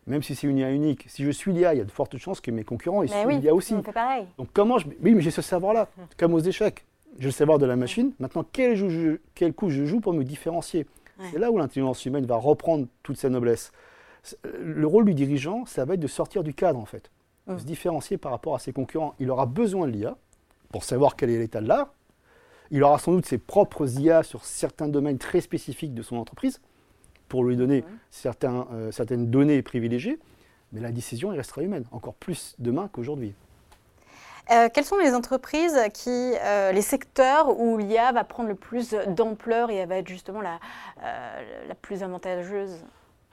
même 0.09 0.23
si 0.23 0.35
c'est 0.35 0.47
une 0.47 0.57
IA 0.57 0.71
unique, 0.71 1.05
si 1.07 1.23
je 1.23 1.29
suis 1.29 1.53
l'IA, 1.53 1.73
il 1.75 1.77
y 1.77 1.81
a 1.81 1.85
de 1.85 1.91
fortes 1.91 2.17
chances 2.17 2.41
que 2.41 2.51
mes 2.51 2.63
concurrents 2.63 3.03
ils 3.03 3.09
soient 3.09 3.31
l'IA 3.31 3.53
aussi. 3.53 3.75
pareil. 3.75 4.25
Donc 4.37 4.49
comment 4.53 4.79
je... 4.79 4.87
Oui, 5.01 5.13
mais 5.13 5.21
j'ai 5.21 5.31
ce 5.31 5.41
savoir-là, 5.41 5.87
comme 6.17 6.33
aux 6.33 6.39
échecs. 6.39 6.85
J'ai 7.19 7.25
le 7.25 7.31
savoir 7.31 7.59
de 7.59 7.65
la 7.65 7.75
machine. 7.75 8.13
Maintenant, 8.19 8.45
quel, 8.51 8.75
coup 9.53 9.69
je 9.69 9.85
joue 9.85 9.99
pour 9.99 10.13
me 10.13 10.23
différencier 10.23 10.85
C'est 11.31 11.39
là 11.39 11.51
où 11.51 11.57
l'intelligence 11.57 12.05
humaine 12.05 12.25
va 12.25 12.37
reprendre 12.37 12.87
toute 13.03 13.17
sa 13.17 13.29
noblesse. 13.29 13.71
Le 14.53 14.85
rôle 14.85 15.05
du 15.05 15.13
dirigeant, 15.13 15.65
ça 15.65 15.85
va 15.85 15.93
être 15.93 15.99
de 15.99 16.07
sortir 16.07 16.43
du 16.43 16.53
cadre, 16.53 16.79
en 16.79 16.85
fait. 16.85 17.11
De 17.47 17.53
hum. 17.53 17.59
se 17.59 17.65
différencier 17.65 18.17
par 18.17 18.31
rapport 18.31 18.55
à 18.55 18.59
ses 18.59 18.73
concurrents. 18.73 19.15
Il 19.19 19.31
aura 19.31 19.45
besoin 19.45 19.87
de 19.87 19.91
l'IA 19.91 20.17
pour 20.71 20.83
savoir 20.83 21.15
quel 21.15 21.29
est 21.29 21.39
l'état 21.39 21.61
de 21.61 21.67
l'art. 21.67 21.93
Il 22.71 22.83
aura 22.83 22.99
sans 22.99 23.11
doute 23.11 23.25
ses 23.25 23.37
propres 23.37 23.99
IA 23.99 24.23
sur 24.23 24.45
certains 24.45 24.87
domaines 24.87 25.17
très 25.17 25.41
spécifiques 25.41 25.93
de 25.93 26.03
son 26.03 26.17
entreprise 26.17 26.61
pour 27.29 27.45
lui 27.45 27.55
donner 27.55 27.85
certains, 28.11 28.67
euh, 28.73 28.91
certaines 28.91 29.29
données 29.29 29.61
privilégiées, 29.61 30.19
mais 30.73 30.81
la 30.81 30.91
décision 30.91 31.29
restera 31.29 31.61
humaine, 31.61 31.85
encore 31.91 32.15
plus 32.15 32.55
demain 32.59 32.89
qu'aujourd'hui. 32.91 33.33
Euh, 34.51 34.67
quelles 34.73 34.83
sont 34.83 34.97
les 34.97 35.13
entreprises 35.13 35.79
qui, 35.93 36.09
euh, 36.09 36.71
les 36.71 36.81
secteurs 36.81 37.59
où 37.59 37.77
l'IA 37.77 38.11
va 38.11 38.23
prendre 38.23 38.49
le 38.49 38.55
plus 38.55 38.95
d'ampleur 39.15 39.69
et 39.69 39.75
elle 39.75 39.87
va 39.87 39.97
être 39.97 40.07
justement 40.07 40.41
la, 40.41 40.59
la 41.67 41.75
plus 41.75 42.01
avantageuse? 42.01 42.83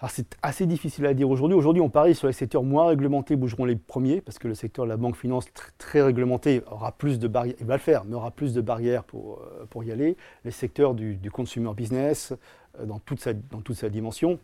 C'est 0.09 0.37
assez 0.43 0.67
difficile 0.67 1.07
à 1.07 1.15
dire 1.15 1.31
aujourd'hui. 1.31 1.57
Aujourd'hui, 1.57 1.81
on 1.81 1.89
parie 1.89 2.15
sur 2.15 2.27
les 2.27 2.33
secteurs 2.33 2.63
moins 2.63 2.89
réglementés 2.89 3.35
bougeront 3.35 3.65
les 3.65 3.77
premiers, 3.77 4.21
parce 4.21 4.39
que 4.39 4.47
le 4.47 4.55
secteur 4.55 4.85
de 4.85 4.91
la 4.91 4.97
banque 4.97 5.17
finance 5.17 5.47
très, 5.79 6.03
réglementé 6.03 6.63
aura 6.71 6.93
plus 6.93 7.19
de 7.19 7.29
barrières, 7.29 7.57
il 7.61 7.67
va 7.67 7.75
le 7.75 7.81
faire, 7.81 8.05
mais 8.05 8.15
aura 8.15 8.31
plus 8.31 8.53
de 8.53 8.61
barrières 8.61 9.05
pour, 9.05 9.41
euh, 9.41 9.65
pour 9.71 9.85
y 9.85 9.93
aller. 9.93 10.17
Les 10.45 10.51
secteurs 10.51 10.95
du, 10.95 11.19
consumer 11.31 11.73
business, 11.75 12.35
euh, 12.79 12.85
dans 12.85 12.99
toute, 12.99 13.21
sa, 13.21 13.33
dans 13.33 13.63
toute 13.63 13.77
sa 13.77 13.89
dimension, 13.89 14.39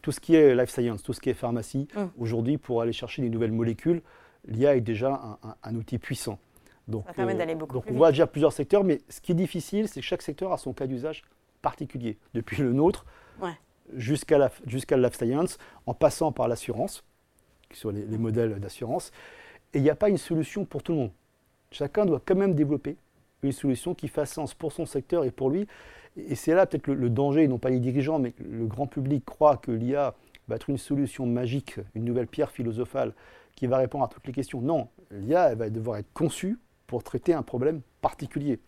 tout 0.00 0.10
ce 0.10 0.20
qui 0.20 0.34
est 0.34 0.54
life 0.54 0.70
science, 0.70 1.02
tout 1.02 1.12
ce 1.12 1.20
qui 1.20 1.28
est 1.28 1.34
pharmacie, 1.34 1.86
mm. 1.94 2.04
aujourd'hui, 2.18 2.56
pour 2.56 2.80
aller 2.80 2.92
chercher 2.92 3.20
des 3.20 3.28
nouvelles 3.28 3.52
molécules, 3.52 4.00
l'IA 4.48 4.76
est 4.76 4.80
déjà 4.80 5.38
un, 5.62 5.74
outil 5.74 5.98
puissant. 5.98 6.38
Donc, 6.88 7.04
Ça 7.06 7.14
permet 7.14 7.34
d'aller 7.34 7.54
beaucoup 7.54 7.74
donc 7.74 7.84
on 7.90 7.94
voit 7.94 8.10
déjà 8.10 8.26
plusieurs 8.26 8.52
secteurs, 8.52 8.84
mais 8.84 9.00
ce 9.08 9.20
qui 9.20 9.32
est 9.32 9.36
difficile, 9.36 9.88
c'est 9.88 10.00
que 10.00 10.06
chaque 10.06 10.20
secteur 10.22 10.52
a 10.52 10.58
son 10.58 10.72
cas 10.72 10.86
d'usage 10.86 11.24
particulier. 11.62 12.18
Depuis 12.34 12.62
le 12.62 12.72
nôtre, 12.72 13.06
jusqu'à 13.92 14.38
la, 14.38 14.50
jusqu'à 14.66 14.96
life 14.96 15.16
science, 15.16 15.58
en 15.86 15.94
passant 15.94 16.32
par 16.32 16.48
l'assurance, 16.48 17.04
sur 17.72 17.92
les, 17.92 18.04
les 18.06 18.18
modèles 18.18 18.58
d'assurance. 18.60 19.10
Et 19.72 19.78
il 19.78 19.82
n'y 19.82 19.90
a 19.90 19.96
pas 19.96 20.08
une 20.08 20.18
solution 20.18 20.64
pour 20.64 20.82
tout 20.82 20.92
le 20.92 20.98
monde. 20.98 21.10
Chacun 21.70 22.06
doit 22.06 22.22
quand 22.24 22.36
même 22.36 22.54
développer 22.54 22.96
une 23.42 23.52
solution 23.52 23.94
qui 23.94 24.08
fasse 24.08 24.32
sens 24.32 24.54
pour 24.54 24.72
son 24.72 24.86
secteur 24.86 25.24
et 25.24 25.30
pour 25.30 25.50
lui. 25.50 25.66
Et 26.16 26.34
c'est 26.34 26.54
là 26.54 26.66
peut-être 26.66 26.86
le, 26.86 27.10
danger, 27.10 27.48
non 27.48 27.58
pas 27.58 27.70
les 27.70 27.80
dirigeants, 27.80 28.18
mais 28.18 28.34
le 28.38 28.66
grand 28.66 28.86
public 28.86 29.24
croit 29.24 29.56
que 29.56 29.72
l'IA 29.72 30.14
va 30.48 30.56
être 30.56 30.70
une 30.70 30.78
solution 30.78 31.26
magique, 31.26 31.80
une 31.94 32.04
nouvelle 32.04 32.26
pierre 32.26 32.50
philosophale 32.50 33.12
qui 33.56 33.66
va 33.66 33.78
répondre 33.78 34.04
à 34.04 34.08
toutes 34.08 34.26
les 34.26 34.32
questions. 34.32 34.60
Non, 34.60 34.88
l'IA 35.10 35.54
va 35.54 35.70
devoir 35.70 35.98
être 35.98 36.12
conçue 36.12 36.58
pour 36.86 37.02
traiter 37.02 37.34
un 37.34 37.42
problème 37.42 37.80
particulier. 38.00 38.60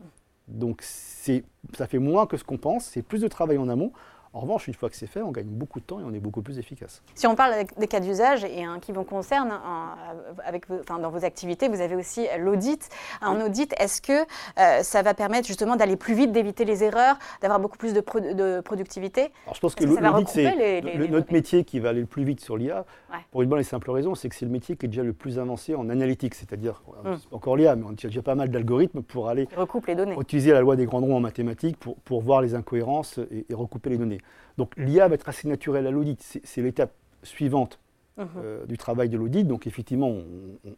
Donc 0.49 0.82
ça 0.82 1.87
fait 1.87 1.99
moins 1.99 2.26
que 2.26 2.37
ce 2.37 2.44
qu'on 2.44 2.58
pense, 2.58 2.87
c'est 2.87 3.02
plus 3.02 3.20
de 3.20 3.28
travail 3.28 3.58
en 3.58 3.68
amont. 3.68 3.92
En 4.37 4.40
revanche, 4.40 4.69
une 4.69 4.75
fois 4.75 4.90
que 4.90 4.97
c'est 4.97 5.07
fait, 5.07 5.23
on 5.23 5.31
gagne 5.31 5.47
beaucoup 5.47 5.81
de 5.81 5.87
temps 5.87 5.99
et 5.99 6.02
on 6.05 6.12
est 6.12 6.21
beaucoup 6.21 6.43
plus 6.43 6.59
efficace. 6.59 7.02
Si 7.14 7.26
on 7.26 7.35
parle 7.35 7.55
des 7.78 7.87
cas 7.87 8.00
d'usage 8.00 8.45
et 8.45 8.64
hein, 8.64 8.81
qui 8.83 8.93
vous 8.93 9.02
concernent, 9.02 9.50
hein, 9.50 9.97
avec, 10.45 10.66
dans 10.69 11.09
vos 11.09 11.25
activités, 11.25 11.69
vous 11.69 11.81
avez 11.81 11.97
aussi 11.97 12.26
l'audit. 12.38 12.87
Un 13.23 13.40
audit, 13.40 13.75
est-ce 13.81 14.02
que 14.02 14.12
euh, 14.12 14.83
ça 14.83 15.00
va 15.00 15.14
permettre 15.14 15.47
justement 15.47 15.75
d'aller 15.76 15.97
plus 15.97 16.12
vite, 16.12 16.33
d'éviter 16.33 16.66
les 16.66 16.85
erreurs, 16.85 17.16
d'avoir 17.40 17.61
beaucoup 17.61 17.78
plus 17.78 17.95
de, 17.95 18.61
productivité? 18.61 19.33
Alors, 19.47 19.55
Je 19.55 19.61
pense 19.61 19.75
que, 19.75 19.85
l'audit, 19.85 20.28
c'est 20.28 20.83
notre 21.09 21.33
métier 21.33 21.64
qui 21.64 21.81
va 21.81 21.88
aller 21.88 22.00
le 22.00 22.07
plus 22.07 22.25
vite 22.25 22.40
sur 22.40 22.59
l'IA, 22.59 22.85
pour 23.31 23.40
une 23.40 23.49
bonne 23.49 23.61
et 23.61 23.64
simple 23.64 23.90
raison, 23.90 24.14
c'est 24.14 24.28
que 24.28 24.35
c'est 24.35 24.45
le 24.45 24.50
métier 24.50 24.76
qui 24.76 24.85
est 24.85 24.90
déjà 24.90 25.02
le 25.02 25.14
plus 25.14 25.38
avancé 25.38 25.75
en 25.75 25.88
analytique, 25.88 26.35
c'est-à-dire, 26.35 26.83
hum. 27.07 27.16
encore 27.33 27.57
l'IA, 27.57 27.75
mais 27.75 27.85
on 27.87 27.93
a 27.93 27.95
déjà 27.95 28.21
pas 28.21 28.35
mal 28.35 28.50
d'algorithmes 28.50 29.00
pour 29.00 29.31
aller 29.31 29.49
les 29.88 29.95
données. 29.95 30.14
utiliser 30.21 30.52
la 30.52 30.61
loi 30.61 30.76
des 30.76 30.85
grands 30.85 31.00
ronds 31.00 31.16
en 31.16 31.21
mathématiques 31.21 31.78
pour, 31.78 31.97
pour 31.97 32.21
voir 32.21 32.43
les 32.43 32.55
incohérences 32.55 33.19
et 33.31 33.47
recouper 33.55 33.88
les 33.88 33.97
données. 33.97 34.19
Donc 34.59 34.73
l'IA 34.76 35.09
va 35.09 35.14
être 35.14 35.28
assez 35.28 35.49
naturelle 35.49 35.87
à 35.87 35.90
l'audit. 35.90 36.40
C'est 36.45 36.62
l'étape 36.62 36.92
suivante 37.23 37.78
mhm. 38.16 38.28
euh, 38.37 38.66
du 38.66 38.78
travail 38.78 39.09
de 39.09 39.16
l'audit. 39.16 39.45
Donc 39.45 39.66
effectivement, 39.66 40.09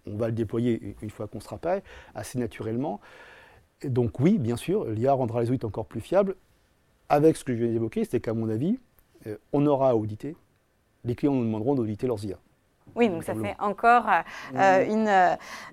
on, 0.07 0.17
va 0.17 0.27
le 0.27 0.33
déployer 0.33 0.97
une 1.03 1.11
fois 1.11 1.27
qu'on 1.27 1.41
sera 1.41 1.59
prêt, 1.59 1.83
assez 2.15 2.39
naturellement. 2.39 3.01
donc 3.85 4.19
oui, 4.21 4.39
bien 4.39 4.57
sûr, 4.57 4.85
l'IA 4.87 5.13
rendra 5.13 5.43
les 5.43 5.51
audits 5.51 5.67
encore 5.67 5.87
plus 5.87 6.01
fiables. 6.01 6.37
Avec 7.09 7.37
ce 7.37 7.45
que 7.45 7.55
je 7.55 7.63
viens 7.63 7.73
d'évoquer, 7.73 8.05
c'est 8.05 8.21
qu'à 8.21 8.35
mon 8.35 8.51
avis, 8.51 8.79
euh, 9.27 9.37
on 9.53 9.65
aura 9.67 9.91
à 9.91 9.95
auditer. 9.95 10.37
Les 11.05 11.15
clients 11.15 11.33
nous 11.33 11.45
demanderont 11.45 11.75
d'auditer 11.75 12.07
leurs 12.07 12.23
IA. 12.25 12.37
Oui, 12.95 13.09
donc 13.09 13.23
ça 13.23 13.35
fait 13.35 13.55
encore 13.61 14.07
euh, 14.57 14.85
une, 14.87 15.09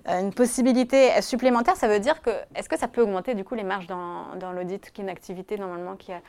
une, 0.06 0.32
possibilité 0.32 1.20
supplémentaire. 1.22 1.76
Ça 1.76 1.88
veut 1.88 1.98
dire 1.98 2.22
que, 2.22 2.30
est-ce 2.54 2.68
que 2.68 2.78
ça 2.78 2.88
peut 2.88 3.02
augmenter 3.02 3.34
du 3.34 3.42
coup 3.42 3.54
les 3.54 3.64
marges 3.64 3.86
dans, 3.86 4.36
dans 4.36 4.52
l'audit, 4.52 4.90
qui 4.92 5.00
est 5.00 5.04
une 5.04 5.10
activité 5.10 5.58
normalement 5.58 5.96
qui 5.96 6.12
a 6.12 6.20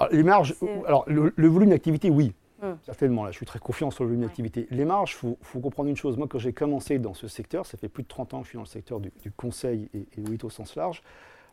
alors, 0.00 0.12
les 0.12 0.22
marges, 0.22 0.54
alors 0.86 1.04
le, 1.06 1.48
volume 1.48 1.70
d'activité, 1.70 2.10
oui, 2.10 2.32
hum. 2.62 2.76
certainement. 2.84 3.24
Là, 3.24 3.30
je 3.30 3.36
suis 3.36 3.46
très 3.46 3.58
confiant 3.58 3.90
sur 3.90 4.04
le 4.04 4.10
volume 4.10 4.24
d'activité. 4.24 4.66
Les 4.70 4.84
marges, 4.84 5.16
il 5.22 5.36
faut, 5.42 5.60
comprendre 5.60 5.88
une 5.88 5.96
chose. 5.96 6.16
Moi, 6.16 6.26
quand 6.28 6.38
j'ai 6.38 6.52
commencé 6.52 6.98
dans 6.98 7.14
ce 7.14 7.28
secteur, 7.28 7.66
ça 7.66 7.76
fait 7.76 7.88
plus 7.88 8.02
de 8.02 8.08
30 8.08 8.34
ans 8.34 8.38
que 8.40 8.44
je 8.44 8.48
suis 8.50 8.56
dans 8.56 8.62
le 8.62 8.68
secteur 8.68 9.00
du, 9.00 9.12
conseil 9.36 9.88
et, 9.94 10.06
et 10.18 10.44
au 10.44 10.50
sens 10.50 10.74
large, 10.74 11.02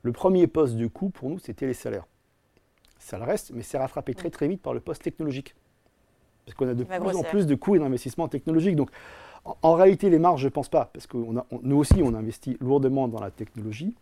le 0.02 0.12
premier 0.12 0.48
poste 0.48 0.76
de 0.76 0.88
coût 0.88 1.10
pour 1.10 1.30
nous, 1.30 1.40
c'était 1.40 1.68
les 1.68 1.74
salaires. 1.74 2.06
Ça 3.00 3.18
le 3.18 3.26
reste, 3.26 3.52
mais 3.54 3.64
c'est 3.64 3.78
rattrapé 3.78 4.14
très 4.14 4.30
très 4.30 4.48
vite 4.48 4.62
par 4.62 4.74
le 4.74 4.80
poste 4.80 5.04
technologique. 5.04 5.56
Parce 6.46 6.56
qu'on 6.56 6.68
a 6.70 6.74
de 6.74 6.84
plus 6.84 7.16
en 7.16 7.24
plus 7.24 7.46
de 7.46 7.56
coûts 7.56 7.76
et 7.76 7.80
d'investissements 7.80 8.30
technologiques. 8.30 8.76
Donc, 8.78 8.90
en, 9.62 9.74
réalité, 9.74 10.10
les 10.10 10.20
marges, 10.20 10.42
je 10.42 10.48
ne 10.48 10.52
pense 10.52 10.70
pas, 10.70 10.90
parce 10.94 11.08
que 11.08 11.18
nous 11.18 11.78
aussi, 11.78 12.02
on 12.04 12.14
investit 12.14 12.58
lourdement 12.60 13.08
dans 13.08 13.20
la 13.20 13.32
technologie. 13.32 13.94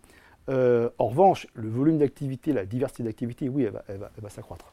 Euh, 0.49 0.89
en 0.97 1.07
revanche, 1.07 1.47
le 1.53 1.69
volume 1.69 1.97
d'activité, 1.97 2.53
la 2.53 2.65
diversité 2.65 3.03
d'activité, 3.03 3.49
oui, 3.49 3.67
elle 3.87 3.97
va, 3.97 4.29
s'accroître. 4.29 4.71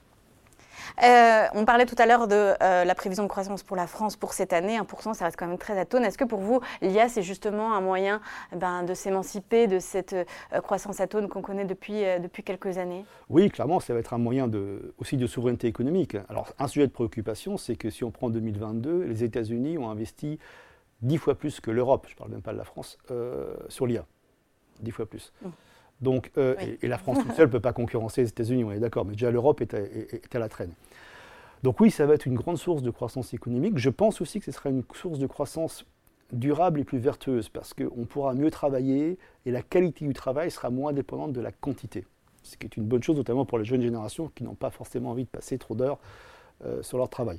Euh, 1.03 1.47
on 1.55 1.65
parlait 1.65 1.87
tout 1.87 1.95
à 1.97 2.07
l'heure 2.07 2.27
de 2.29 2.55
euh, 2.61 2.85
la 2.85 2.95
prévision 2.95 3.23
de 3.23 3.29
croissance 3.29 3.63
pour 3.63 3.77
la 3.77 3.87
France 3.87 4.17
pour 4.17 4.35
cette 4.35 4.53
année. 4.53 4.79
1%, 4.79 5.15
ça 5.15 5.25
reste 5.25 5.39
quand 5.39 5.47
même 5.47 5.57
très 5.57 5.79
atone. 5.79 6.05
Est-ce 6.05 6.19
que 6.19 6.25
pour 6.25 6.41
vous, 6.41 6.61
l'IA, 6.83 7.09
c'est 7.09 7.23
justement 7.23 7.75
un 7.75 7.81
moyen 7.81 8.21
ben, 8.55 8.83
de 8.83 8.93
s'émanciper 8.93 9.69
de 9.69 9.79
cette 9.79 10.15
croissance 10.63 11.01
atone 11.01 11.29
qu'on 11.29 11.41
connaît 11.41 11.65
depuis, 11.65 12.03
depuis 12.21 12.43
quelques 12.43 12.79
années? 12.79 13.07
Oui, 13.31 13.49
clairement, 13.49 13.81
ça 13.81 13.95
va 13.95 14.01
être 14.01 14.13
un 14.13 14.19
moyen 14.19 14.51
aussi 14.99 15.17
de 15.17 15.27
souveraineté 15.27 15.69
économique. 15.69 16.17
Alors, 16.29 16.53
un 16.59 16.67
sujet 16.67 16.87
de 16.87 16.93
préoccupation, 16.93 17.57
c'est 17.57 17.77
que 17.77 17.89
si 17.89 18.05
on 18.05 18.11
prend 18.11 18.29
2022, 18.29 19.05
les 19.05 19.25
États-Unis 19.25 19.79
ont 19.79 19.89
investi 19.89 20.39
dix 21.01 21.17
fois 21.17 21.37
plus 21.37 21.61
que 21.61 21.71
l'Europe, 21.71 22.07
je 22.09 22.15
ne 22.15 22.19
parle 22.19 22.31
même 22.33 22.43
pas 22.43 22.53
de 22.53 22.59
la 22.59 22.65
France, 22.65 22.99
sur 23.69 23.87
l'IA 23.87 24.05
dix 24.83 24.91
fois 24.91 25.07
plus. 25.07 25.33
Mmh. 25.43 25.49
Donc, 26.03 26.33
euh, 26.37 26.57
et, 26.83 26.89
la 26.89 26.99
France 26.99 27.19
toute 27.23 27.35
seule 27.35 27.47
ne 27.47 27.53
peut 27.53 27.61
pas 27.61 27.73
concurrencer 27.73 28.23
les 28.23 28.29
États-Unis, 28.29 28.65
on 28.65 28.73
est 28.73 28.81
d'accord, 28.81 29.05
mais 29.05 29.13
déjà 29.13 29.31
l'Europe 29.31 29.61
est, 29.61 29.75
à 29.75 30.39
la 30.39 30.49
traîne. 30.49 30.73
Donc 31.63 31.81
oui, 31.81 31.91
ça 31.91 32.07
va 32.07 32.15
être 32.15 32.27
une 32.27 32.35
grande 32.35 32.59
source 32.59 32.83
de 32.83 32.91
croissance 32.91 33.33
économique. 33.35 33.79
Je 33.79 33.89
pense 33.89 34.21
aussi 34.21 34.41
que 34.41 34.45
ce 34.47 34.53
sera 34.53 34.69
une 34.69 34.83
source 34.95 35.21
de 35.21 35.27
croissance 35.29 35.87
durable 36.33 36.81
et 36.81 36.85
plus 36.85 36.99
vertueuse, 36.99 37.49
parce 37.49 37.73
qu'on 37.73 38.05
pourra 38.05 38.35
mieux 38.35 38.51
travailler 38.51 39.19
et 39.47 39.51
la 39.51 39.63
qualité 39.63 40.05
du 40.05 40.13
travail 40.13 40.51
sera 40.51 40.71
moins 40.71 40.93
dépendante 40.93 41.33
de 41.33 41.41
la 41.41 41.53
quantité. 41.53 42.05
Ce 42.43 42.57
qui 42.57 42.67
est 42.67 42.77
une 42.77 42.85
bonne 42.85 43.03
chose, 43.03 43.17
notamment 43.17 43.45
pour 43.45 43.59
les 43.59 43.65
jeunes 43.65 43.83
générations 43.83 44.33
qui 44.35 44.43
n'ont 44.43 44.55
pas 44.55 44.71
forcément 44.71 45.11
envie 45.11 45.25
de 45.25 45.29
passer 45.29 45.59
trop 45.59 45.77
d'heures 45.77 45.99
euh, 46.65 46.83
sur 46.83 46.99
leur 46.99 47.09
travail. 47.09 47.37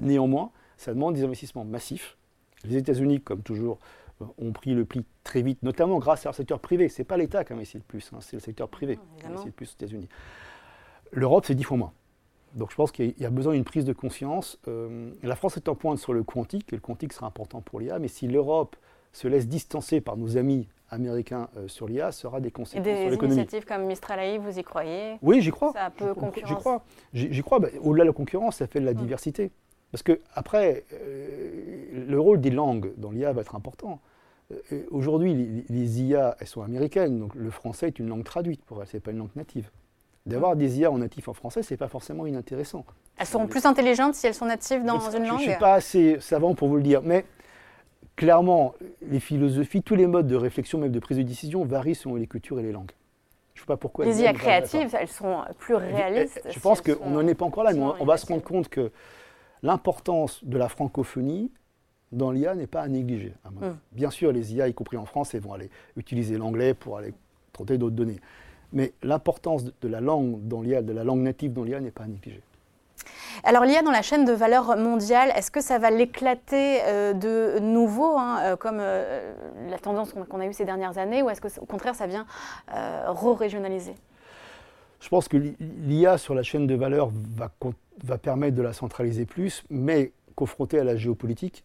Néanmoins, 0.00 0.50
ça 0.76 0.92
demande 0.92 1.14
des 1.14 1.22
investissements 1.22 1.64
massifs. 1.64 2.16
Les 2.64 2.76
États-Unis, 2.76 3.20
comme 3.20 3.42
toujours, 3.42 3.78
ont 4.38 4.52
pris 4.52 4.74
le 4.74 4.84
pli 4.84 5.04
très 5.24 5.42
vite, 5.42 5.62
notamment 5.62 5.98
grâce 5.98 6.26
à 6.26 6.28
leur 6.28 6.34
secteur 6.34 6.60
privé. 6.60 6.88
Ce 6.88 7.00
n'est 7.00 7.06
pas 7.06 7.16
l'État 7.16 7.44
qui 7.44 7.52
a 7.52 7.56
investi 7.56 7.76
le 7.76 7.82
plus, 7.82 8.10
hein, 8.12 8.18
c'est 8.20 8.36
le 8.36 8.40
secteur 8.40 8.68
privé 8.68 8.98
qui 9.18 9.26
le 9.26 9.50
plus 9.52 9.68
aux 9.68 9.84
États-Unis. 9.84 10.08
L'Europe, 11.12 11.44
c'est 11.46 11.54
dix 11.54 11.64
fois 11.64 11.76
moins. 11.76 11.92
Donc 12.54 12.70
je 12.70 12.76
pense 12.76 12.92
qu'il 12.92 13.14
y 13.18 13.24
a 13.24 13.30
besoin 13.30 13.54
d'une 13.54 13.64
prise 13.64 13.84
de 13.84 13.92
conscience. 13.92 14.58
Euh, 14.68 15.10
la 15.22 15.36
France 15.36 15.56
est 15.56 15.68
en 15.68 15.74
pointe 15.74 15.98
sur 15.98 16.12
le 16.12 16.22
quantique, 16.22 16.72
et 16.72 16.76
le 16.76 16.82
quantique 16.82 17.12
sera 17.12 17.26
important 17.26 17.60
pour 17.60 17.80
l'IA, 17.80 17.98
mais 17.98 18.08
si 18.08 18.26
l'Europe 18.26 18.76
se 19.12 19.28
laisse 19.28 19.48
distancer 19.48 20.00
par 20.00 20.16
nos 20.16 20.36
amis 20.36 20.68
américains 20.90 21.48
euh, 21.56 21.68
sur 21.68 21.88
l'IA, 21.88 22.12
ça 22.12 22.28
aura 22.28 22.40
des 22.40 22.50
conséquences 22.50 22.84
sur 22.84 23.10
l'économie. 23.10 23.34
Des 23.36 23.42
initiatives 23.42 23.66
comme 23.66 23.84
Mistral 23.84 24.20
AI, 24.20 24.38
vous 24.38 24.58
y 24.58 24.62
croyez? 24.62 25.16
Oui, 25.22 25.42
j'y 25.42 25.50
crois. 25.50 25.72
Ça 25.72 25.90
peut 25.90 26.14
J'y 26.44 26.54
crois. 26.54 26.84
J'y 27.12 27.42
crois. 27.42 27.58
Bah, 27.58 27.68
au-delà 27.82 28.04
de 28.04 28.08
la 28.08 28.14
concurrence, 28.14 28.56
ça 28.56 28.66
fait 28.66 28.80
de 28.80 28.86
la 28.86 28.94
diversité. 28.94 29.50
Parce 29.90 30.02
que 30.02 30.20
après, 30.34 30.84
euh, 30.92 31.47
le 31.92 32.20
rôle 32.20 32.40
des 32.40 32.50
langues 32.50 32.92
dans 32.96 33.10
l'IA 33.10 33.32
va 33.32 33.40
être 33.40 33.54
important. 33.54 34.00
Euh, 34.72 34.82
aujourd'hui, 34.90 35.64
les, 35.68 36.02
IA, 36.02 36.36
elles 36.40 36.46
sont 36.46 36.62
américaines, 36.62 37.18
donc 37.18 37.34
le 37.34 37.50
français 37.50 37.88
est 37.88 37.98
une 37.98 38.08
langue 38.08 38.24
traduite 38.24 38.64
pour 38.64 38.80
elles, 38.80 38.88
ce 38.88 38.96
n'est 38.96 39.00
pas 39.00 39.10
une 39.10 39.18
langue 39.18 39.36
native. 39.36 39.70
D'avoir 40.26 40.56
des 40.56 40.80
IA 40.80 40.90
en 40.90 40.98
natif 40.98 41.28
en 41.28 41.34
français, 41.34 41.62
ce 41.62 41.72
n'est 41.72 41.78
pas 41.78 41.88
forcément 41.88 42.26
inintéressant. 42.26 42.84
Elles 43.18 43.26
seront 43.26 43.46
plus 43.46 43.64
intelligentes 43.66 44.14
si 44.14 44.26
elles 44.26 44.34
sont 44.34 44.46
natives 44.46 44.84
dans 44.84 45.00
une 45.10 45.26
langue 45.26 45.38
Je 45.40 45.44
ne 45.44 45.50
suis 45.50 45.58
pas 45.58 45.74
assez 45.74 46.18
savant 46.20 46.54
pour 46.54 46.68
vous 46.68 46.76
le 46.76 46.82
dire, 46.82 47.02
mais 47.02 47.24
clairement, 48.16 48.74
les 49.02 49.20
philosophies, 49.20 49.82
tous 49.82 49.94
les 49.94 50.06
modes 50.06 50.26
de 50.26 50.36
réflexion, 50.36 50.78
même 50.78 50.92
de 50.92 50.98
prise 50.98 51.18
de 51.18 51.22
décision, 51.22 51.64
varient 51.64 51.94
selon 51.94 52.16
les 52.16 52.26
cultures 52.26 52.60
et 52.60 52.62
les 52.62 52.72
langues. 52.72 52.92
Je 53.54 53.60
ne 53.60 53.64
sais 53.64 53.66
pas 53.66 53.76
pourquoi. 53.76 54.04
Les 54.04 54.20
IA 54.20 54.32
créatives, 54.32 54.94
elles 54.98 55.08
sont 55.08 55.42
plus 55.58 55.74
réalistes. 55.74 56.40
Je, 56.48 56.60
pense 56.60 56.80
qu'on 56.80 57.10
n'en 57.10 57.26
est 57.26 57.34
pas 57.34 57.44
encore 57.44 57.64
là, 57.64 57.72
mais 57.72 57.80
on 57.98 58.04
va 58.04 58.16
se 58.16 58.26
rendre 58.26 58.42
compte 58.42 58.68
que 58.68 58.92
l'importance 59.62 60.44
de 60.44 60.56
la 60.56 60.68
francophonie 60.68 61.50
dans 62.12 62.30
l'IA 62.30 62.54
n'est 62.54 62.66
pas 62.66 62.82
à 62.82 62.88
négliger. 62.88 63.34
Hmm. 63.44 63.72
Bien 63.92 64.10
sûr, 64.10 64.32
les 64.32 64.54
IA, 64.54 64.68
y 64.68 64.74
compris 64.74 64.96
en 64.96 65.04
France, 65.04 65.34
vont 65.34 65.52
aller 65.52 65.70
utiliser 65.96 66.38
l'anglais 66.38 66.74
pour 66.74 66.98
aller 66.98 67.12
traiter 67.52 67.78
d'autres 67.78 67.96
données. 67.96 68.20
Mais 68.72 68.92
l'importance 69.02 69.64
de 69.64 69.88
la 69.88 70.00
langue 70.00 70.46
dans 70.46 70.62
l'IA, 70.62 70.82
de 70.82 70.92
la 70.92 71.04
langue 71.04 71.20
native 71.20 71.52
dans 71.52 71.64
l'IA 71.64 71.80
n'est 71.80 71.90
pas 71.90 72.04
à 72.04 72.08
négliger. 72.08 72.42
Alors 73.44 73.64
l'IA 73.64 73.82
dans 73.82 73.90
la 73.90 74.02
chaîne 74.02 74.24
de 74.24 74.32
valeur 74.32 74.76
mondiale, 74.76 75.32
est-ce 75.36 75.50
que 75.50 75.60
ça 75.60 75.78
va 75.78 75.90
l'éclater 75.90 76.80
euh, 76.82 77.12
de 77.12 77.60
nouveau, 77.60 78.16
hein, 78.18 78.38
euh, 78.42 78.56
comme 78.56 78.78
euh, 78.80 79.32
la 79.70 79.78
tendance 79.78 80.12
qu'on 80.12 80.40
a 80.40 80.46
eue 80.46 80.52
ces 80.52 80.64
dernières 80.64 80.98
années, 80.98 81.22
ou 81.22 81.30
est-ce 81.30 81.40
qu'au 81.40 81.66
contraire 81.66 81.94
ça 81.94 82.06
vient 82.06 82.26
re-régionaliser? 82.68 83.94
Je 85.00 85.08
pense 85.08 85.28
que 85.28 85.36
l'IA 85.36 86.18
sur 86.18 86.34
la 86.34 86.42
chaîne 86.42 86.66
de 86.66 86.74
valeur 86.74 87.10
va, 87.36 87.50
va, 88.02 88.18
permettre 88.18 88.56
de 88.56 88.62
la 88.62 88.72
centraliser 88.72 89.26
plus, 89.26 89.62
mais 89.70 90.10
confrontée 90.34 90.80
à 90.80 90.84
la 90.84 90.96
géopolitique, 90.96 91.64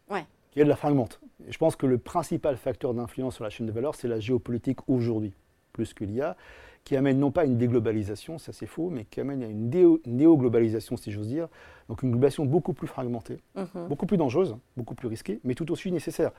qui 0.54 0.62
est 0.62 0.64
de 0.64 0.70
la 0.70 0.76
fragmente. 0.76 1.20
je 1.48 1.58
pense 1.58 1.76
que 1.76 1.88
le 1.88 1.98
principal 1.98 2.58
facteur 2.58 2.94
d'influence 2.94 3.36
sur 3.36 3.44
la 3.44 3.50
chaîne 3.50 3.66
de 3.66 3.72
valeur, 3.72 3.96
c'est 3.96 4.08
la 4.08 4.20
géopolitique 4.20 4.88
aujourd'hui, 4.88 5.34
plus 5.74 5.94
que 5.96 6.06
l'IA, 6.06 6.38
qui 6.84 6.96
amène 6.96 7.18
non 7.18 7.32
pas 7.32 7.42
à 7.42 7.46
une 7.46 7.58
déglobalisation, 7.58 8.38
ça 8.38 8.54
c'est 8.54 8.68
faux, 8.68 8.90
mais 8.90 9.06
qui 9.06 9.20
amène 9.20 9.42
à 9.42 9.48
une 9.48 9.70
néo-globalisation, 10.06 10.96
si 10.96 11.12
j'ose 11.12 11.28
dire. 11.28 11.48
Donc 11.90 12.04
une 12.04 12.12
globalisation 12.12 12.46
beaucoup 12.46 12.74
plus 12.74 12.88
fragmentée, 12.88 13.40
mhm. 13.56 13.88
beaucoup 13.90 14.06
plus 14.06 14.18
dangereuse, 14.18 14.56
beaucoup 14.78 14.94
plus 14.94 15.08
risquée, 15.08 15.40
mais 15.44 15.56
tout 15.56 15.72
aussi 15.72 15.92
nécessaire. 15.92 16.32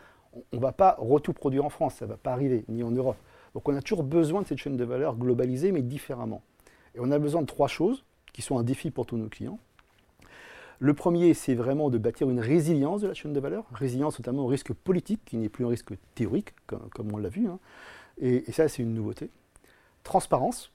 On 0.52 0.56
ne 0.56 0.60
va 0.60 0.72
pas 0.72 0.98
tout 1.22 1.32
produire 1.32 1.64
en 1.64 1.70
France, 1.70 1.94
ça 1.94 2.04
ne 2.04 2.10
va 2.10 2.16
pas 2.16 2.32
arriver, 2.32 2.64
ni 2.68 2.84
en 2.84 2.90
Europe. 2.92 3.16
Donc 3.54 3.68
on 3.68 3.76
a 3.76 3.82
toujours 3.82 4.04
besoin 4.04 4.42
de 4.42 4.46
cette 4.46 4.58
chaîne 4.58 4.76
de 4.76 4.84
valeur 4.84 5.16
globalisée, 5.16 5.72
mais 5.72 5.82
différemment. 5.82 6.42
Et 6.94 7.00
on 7.00 7.10
a 7.10 7.18
besoin 7.18 7.40
de 7.40 7.46
trois 7.46 7.68
choses 7.68 8.04
qui 8.32 8.42
sont 8.42 8.58
un 8.58 8.62
défi 8.62 8.90
pour 8.90 9.06
tous 9.06 9.16
nos 9.16 9.28
clients. 9.28 9.58
Le 10.78 10.94
premier, 10.94 11.34
c'est 11.34 11.54
vraiment 11.54 11.90
de 11.90 11.98
bâtir 11.98 12.28
une 12.30 12.40
résilience 12.40 13.00
de 13.00 13.08
la 13.08 13.14
chaîne 13.14 13.32
de 13.32 13.40
valeur, 13.40 13.64
résilience 13.72 14.18
notamment 14.18 14.44
au 14.44 14.46
risque 14.46 14.72
politique, 14.72 15.20
qui 15.24 15.36
n'est 15.36 15.48
plus 15.48 15.64
un 15.64 15.68
risque 15.68 15.92
théorique, 16.14 16.54
comme, 16.66 17.12
on 17.12 17.16
l'a 17.16 17.28
vu. 17.28 17.46
Hein. 17.46 17.58
Et, 18.20 18.50
ça, 18.52 18.68
c'est 18.68 18.82
une 18.82 18.94
nouveauté. 18.94 19.30
Transparence, 20.02 20.72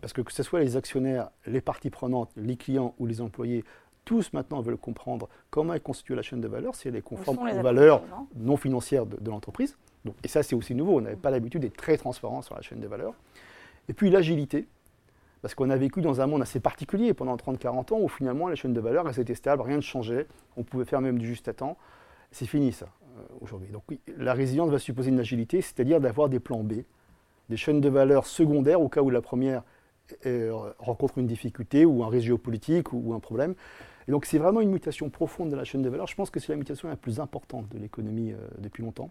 parce 0.00 0.12
que 0.12 0.20
que 0.20 0.32
ce 0.32 0.42
soit 0.42 0.60
les 0.60 0.76
actionnaires, 0.76 1.30
les 1.46 1.60
parties 1.60 1.90
prenantes, 1.90 2.30
les 2.36 2.56
clients 2.56 2.94
ou 2.98 3.06
les 3.06 3.20
employés, 3.20 3.64
tous 4.04 4.32
maintenant 4.32 4.60
veulent 4.62 4.78
comprendre 4.78 5.28
comment 5.50 5.74
est 5.74 5.80
constituée 5.80 6.14
la 6.14 6.22
chaîne 6.22 6.40
de 6.40 6.48
valeur, 6.48 6.74
si 6.74 6.88
elle 6.88 6.96
est 6.96 7.02
conforme 7.02 7.38
aux 7.38 7.62
valeurs 7.62 8.02
non? 8.36 8.56
financières 8.56 9.04
de, 9.04 9.30
l'entreprise. 9.30 9.76
et 10.24 10.28
ça, 10.28 10.42
c'est 10.42 10.54
aussi 10.54 10.74
nouveau. 10.74 10.96
On 10.98 11.00
n'avait 11.02 11.16
pas 11.16 11.30
l'habitude 11.30 11.60
d'être 11.60 11.76
très 11.76 11.98
transparent 11.98 12.40
sur 12.42 12.54
la 12.54 12.62
chaîne 12.62 12.80
de 12.80 12.86
valeur. 12.86 13.14
Et 13.88 13.92
puis 13.92 14.10
l'agilité, 14.10 14.66
parce 15.42 15.54
qu'on 15.54 15.70
a 15.70 15.76
vécu 15.76 16.00
dans 16.00 16.20
un 16.20 16.26
monde 16.26 16.42
assez 16.42 16.60
particulier 16.60 17.14
pendant 17.14 17.36
30-40 17.36 17.94
ans 17.94 18.00
où 18.00 18.08
finalement 18.08 18.48
la 18.48 18.56
chaîne 18.56 18.72
de 18.72 18.80
valeur, 18.80 19.08
elle 19.08 19.20
était 19.20 19.34
stable, 19.34 19.62
rien 19.62 19.76
ne 19.76 19.82
changeait, 19.82 20.26
on 20.56 20.64
pouvait 20.64 20.84
faire 20.84 21.00
même 21.00 21.18
du 21.18 21.26
juste 21.26 21.48
à 21.48 21.52
temps. 21.52 21.76
C'est 22.30 22.46
fini 22.46 22.72
ça 22.72 22.86
euh, 23.16 23.22
aujourd'hui. 23.40 23.70
Donc 23.70 23.84
oui, 23.88 24.00
la 24.16 24.34
résilience 24.34 24.70
va 24.70 24.78
supposer 24.78 25.10
une 25.10 25.20
agilité, 25.20 25.60
c'est-à-dire 25.62 26.00
d'avoir 26.00 26.28
des 26.28 26.40
plans 26.40 26.64
B, 26.64 26.82
des 27.48 27.56
chaînes 27.56 27.80
de 27.80 27.88
valeur 27.88 28.26
secondaires 28.26 28.80
au 28.80 28.88
cas 28.88 29.00
où 29.00 29.10
la 29.10 29.22
première 29.22 29.62
euh, 30.26 30.72
rencontre 30.78 31.18
une 31.18 31.26
difficulté 31.26 31.84
ou 31.84 32.02
un 32.02 32.08
risque 32.08 32.26
géopolitique 32.26 32.92
ou, 32.92 33.12
un 33.14 33.20
problème. 33.20 33.54
Et 34.06 34.10
donc 34.10 34.24
c'est 34.24 34.38
vraiment 34.38 34.60
une 34.60 34.70
mutation 34.70 35.10
profonde 35.10 35.50
de 35.50 35.56
la 35.56 35.64
chaîne 35.64 35.82
de 35.82 35.88
valeur. 35.88 36.06
Je 36.06 36.14
pense 36.14 36.30
que 36.30 36.40
c'est 36.40 36.50
la 36.50 36.56
mutation 36.56 36.88
la 36.88 36.96
plus 36.96 37.20
importante 37.20 37.68
de 37.68 37.78
l'économie 37.78 38.32
euh, 38.32 38.36
depuis 38.58 38.82
longtemps. 38.82 39.10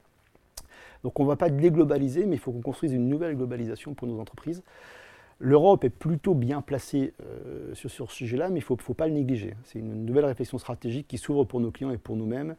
Donc 1.03 1.19
on 1.19 1.23
ne 1.23 1.27
va 1.27 1.35
pas 1.35 1.49
déglobaliser, 1.49 2.25
mais 2.25 2.35
il 2.35 2.39
faut 2.39 2.51
qu'on 2.51 2.61
construise 2.61 2.93
une 2.93 3.07
nouvelle 3.07 3.35
globalisation 3.35 3.93
pour 3.93 4.07
nos 4.07 4.19
entreprises. 4.19 4.63
L'Europe 5.39 5.83
est 5.83 5.89
plutôt 5.89 6.33
bien 6.33 6.61
placée 6.61 7.13
euh, 7.21 7.73
sur, 7.75 7.91
ce 7.91 8.05
sujet-là, 8.07 8.49
mais 8.49 8.59
il 8.59 8.71
ne 8.71 8.77
faut, 8.81 8.93
pas 8.93 9.07
le 9.07 9.13
négliger. 9.13 9.55
C'est 9.65 9.79
une 9.79 10.05
nouvelle 10.05 10.25
réflexion 10.25 10.57
stratégique 10.57 11.07
qui 11.07 11.17
s'ouvre 11.17 11.43
pour 11.43 11.59
nos 11.59 11.69
clients 11.69 11.91
et 11.91 11.97
pour 11.97 12.15
nous-mêmes, 12.15 12.55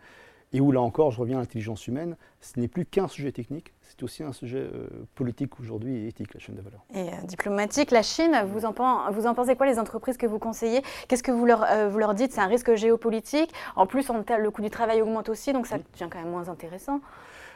et 0.53 0.61
où 0.61 0.71
là 0.71 0.81
encore, 0.81 1.11
je 1.11 1.21
reviens 1.21 1.39
à 1.39 1.41
l'intelligence 1.41 1.89
humaine, 1.89 2.17
ce 2.41 2.59
n'est 2.59 2.69
plus 2.69 2.87
qu'un 2.87 3.09
sujet 3.09 3.33
technique, 3.33 3.75
c'est 3.83 4.03
aussi 4.03 4.23
un 4.23 4.33
sujet 4.33 4.61
euh, 4.61 4.89
politique 5.17 5.59
aujourd'hui 5.59 5.97
et 5.97 6.07
éthique, 6.07 6.33
la 6.33 6.41
chaîne 6.41 6.55
de 6.55 6.63
valeur. 6.63 6.85
Et 6.95 7.13
euh, 7.13 7.27
diplomatique, 7.27 7.91
la 7.91 8.03
Chine, 8.03 8.45
vous 8.47 8.65
en, 8.65 8.73
vous 9.11 9.27
en, 9.27 9.35
pensez 9.35 9.57
quoi 9.57 9.67
les 9.67 9.81
entreprises 9.81 10.17
que 10.17 10.27
vous 10.27 10.39
conseillez? 10.39 10.83
Qu'est-ce 11.09 11.25
que 11.25 11.33
vous 11.33 11.47
leur, 11.47 11.67
vous 11.91 11.99
leur 11.99 12.15
dites? 12.15 12.33
C'est 12.33 12.41
un 12.41 12.47
risque 12.47 12.75
géopolitique? 12.77 13.53
En 13.75 13.87
plus, 13.87 14.09
le 14.09 14.51
coût 14.51 14.63
du 14.63 14.71
travail 14.71 15.03
augmente 15.03 15.29
aussi, 15.29 15.53
donc 15.53 15.67
ça 15.67 15.79
devient 15.79 16.09
quand 16.11 16.21
même 16.21 16.31
moins 16.31 16.49
intéressant. 16.49 17.01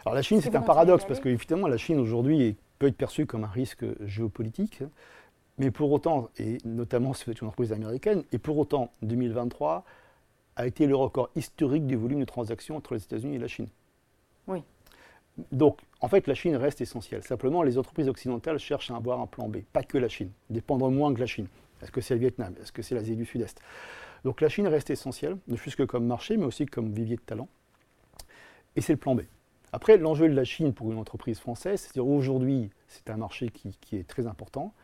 Alors 0.05 0.17
la 0.17 0.23
Chine, 0.23 0.41
c'est 0.43 0.57
un 0.57 0.63
paradoxe, 0.63 1.05
parce 1.05 1.21
qu'évidemment, 1.21 1.69
la 1.69 1.77
Chine 1.77 2.01
aujourd'hui 2.01 2.57
peut 2.83 2.89
être 2.89 2.97
perçue 2.97 3.27
comme 3.27 3.45
un 3.45 3.49
risque 3.49 3.85
géopolitique. 4.05 4.83
Mais 5.57 5.71
pour 5.71 5.93
autant, 5.93 6.31
et 6.37 6.59
notamment 6.65 7.15
si 7.15 7.23
c'est 7.25 7.41
une 7.41 7.47
entreprise 7.47 7.73
américaine, 7.73 8.25
et 8.33 8.39
pour 8.39 8.59
autant, 8.59 8.91
2023 9.03 9.85
a 10.57 10.67
été 10.67 10.89
le 10.89 10.97
record 10.97 11.31
historique 11.37 11.87
du 11.87 11.95
volume 11.95 12.19
de 12.19 12.25
transactions 12.25 12.77
entre 12.77 12.95
les 12.95 13.05
États-Unis 13.05 13.37
et 13.37 13.39
la 13.39 13.47
Chine. 13.47 13.69
Oui. 14.49 14.65
Donc, 15.53 15.79
en 16.01 16.09
fait, 16.09 16.27
la 16.27 16.35
Chine 16.35 16.57
reste 16.57 16.81
essentielle. 16.81 17.23
Simplement, 17.23 17.63
les 17.63 17.79
entreprises 17.79 18.09
occidentales 18.09 18.59
cherchent 18.59 18.91
à 18.91 18.97
avoir 18.97 19.21
un 19.21 19.29
plan 19.29 19.49
B, 19.49 19.59
pas 19.73 19.85
que 19.85 19.97
la 19.97 20.09
Chine, 20.09 20.33
dépendre 20.51 20.91
moins 20.91 21.15
que 21.15 21.21
la 21.21 21.27
Chine. 21.27 21.47
Est-ce 21.83 21.93
que 21.93 22.01
c'est 22.01 22.15
le 22.15 22.21
Vietnam? 22.21 22.53
Est-ce 22.61 22.73
que 22.73 22.83
c'est 22.83 22.97
l'Asie 22.97 23.15
du 23.15 23.25
Sud-Est? 23.25 23.61
Donc 24.25 24.41
la 24.41 24.49
Chine 24.49 24.67
reste 24.67 24.91
essentielle, 24.91 25.37
ne 25.47 25.55
fût-ce 25.55 25.77
que 25.77 25.85
comme 25.85 26.05
marché, 26.05 26.37
mais 26.37 26.47
aussi 26.47 26.67
comme 26.67 26.93
vivier 26.93 27.15
de 27.15 27.23
talent. 27.23 27.49
Et 28.75 28.81
c'est 28.81 28.95
le 28.95 28.99
plan 28.99 29.15
B. 29.15 29.21
Après, 29.73 29.97
l'enjeu 29.97 30.29
de 30.29 30.35
la 30.35 30.45
Chine 30.45 30.75
pour 30.75 30.93
une 30.93 30.99
entreprise 30.99 31.39
française, 31.39 31.81
c'est-à-dire 31.81 32.07
aujourd'hui, 32.07 32.71
c'est 32.89 33.09
un 33.09 33.17
marché 33.17 33.49
qui, 33.49 33.97
est 33.97 34.07
très 34.07 34.27
important. 34.27 34.75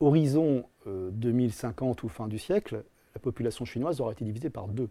Horizon 0.00 0.64
2050 0.84 1.98
euh, 2.00 2.06
ou 2.06 2.08
fin 2.08 2.26
du 2.26 2.38
siècle, 2.38 2.84
la 3.14 3.20
population 3.20 3.64
chinoise 3.64 4.00
aura 4.00 4.12
été 4.12 4.24
divisée 4.24 4.50
par 4.50 4.66
deux. 4.66 4.90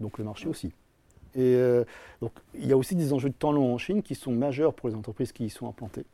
Donc 0.00 0.18
le 0.18 0.24
marché 0.24 0.48
aussi. 0.48 0.72
Et 1.34 1.54
euh, 1.54 1.84
donc 2.20 2.32
il 2.54 2.66
y 2.66 2.72
a 2.72 2.76
aussi 2.76 2.96
des 2.96 3.12
enjeux 3.12 3.30
de 3.30 3.34
temps 3.34 3.52
long 3.52 3.72
en 3.72 3.78
Chine 3.78 4.02
qui 4.02 4.14
sont 4.14 4.32
majeurs 4.32 4.74
pour 4.74 4.88
les 4.88 4.94
entreprises 4.94 5.32
qui 5.32 5.46
y 5.46 5.50
sont 5.50 5.68
implantées. 5.68 6.04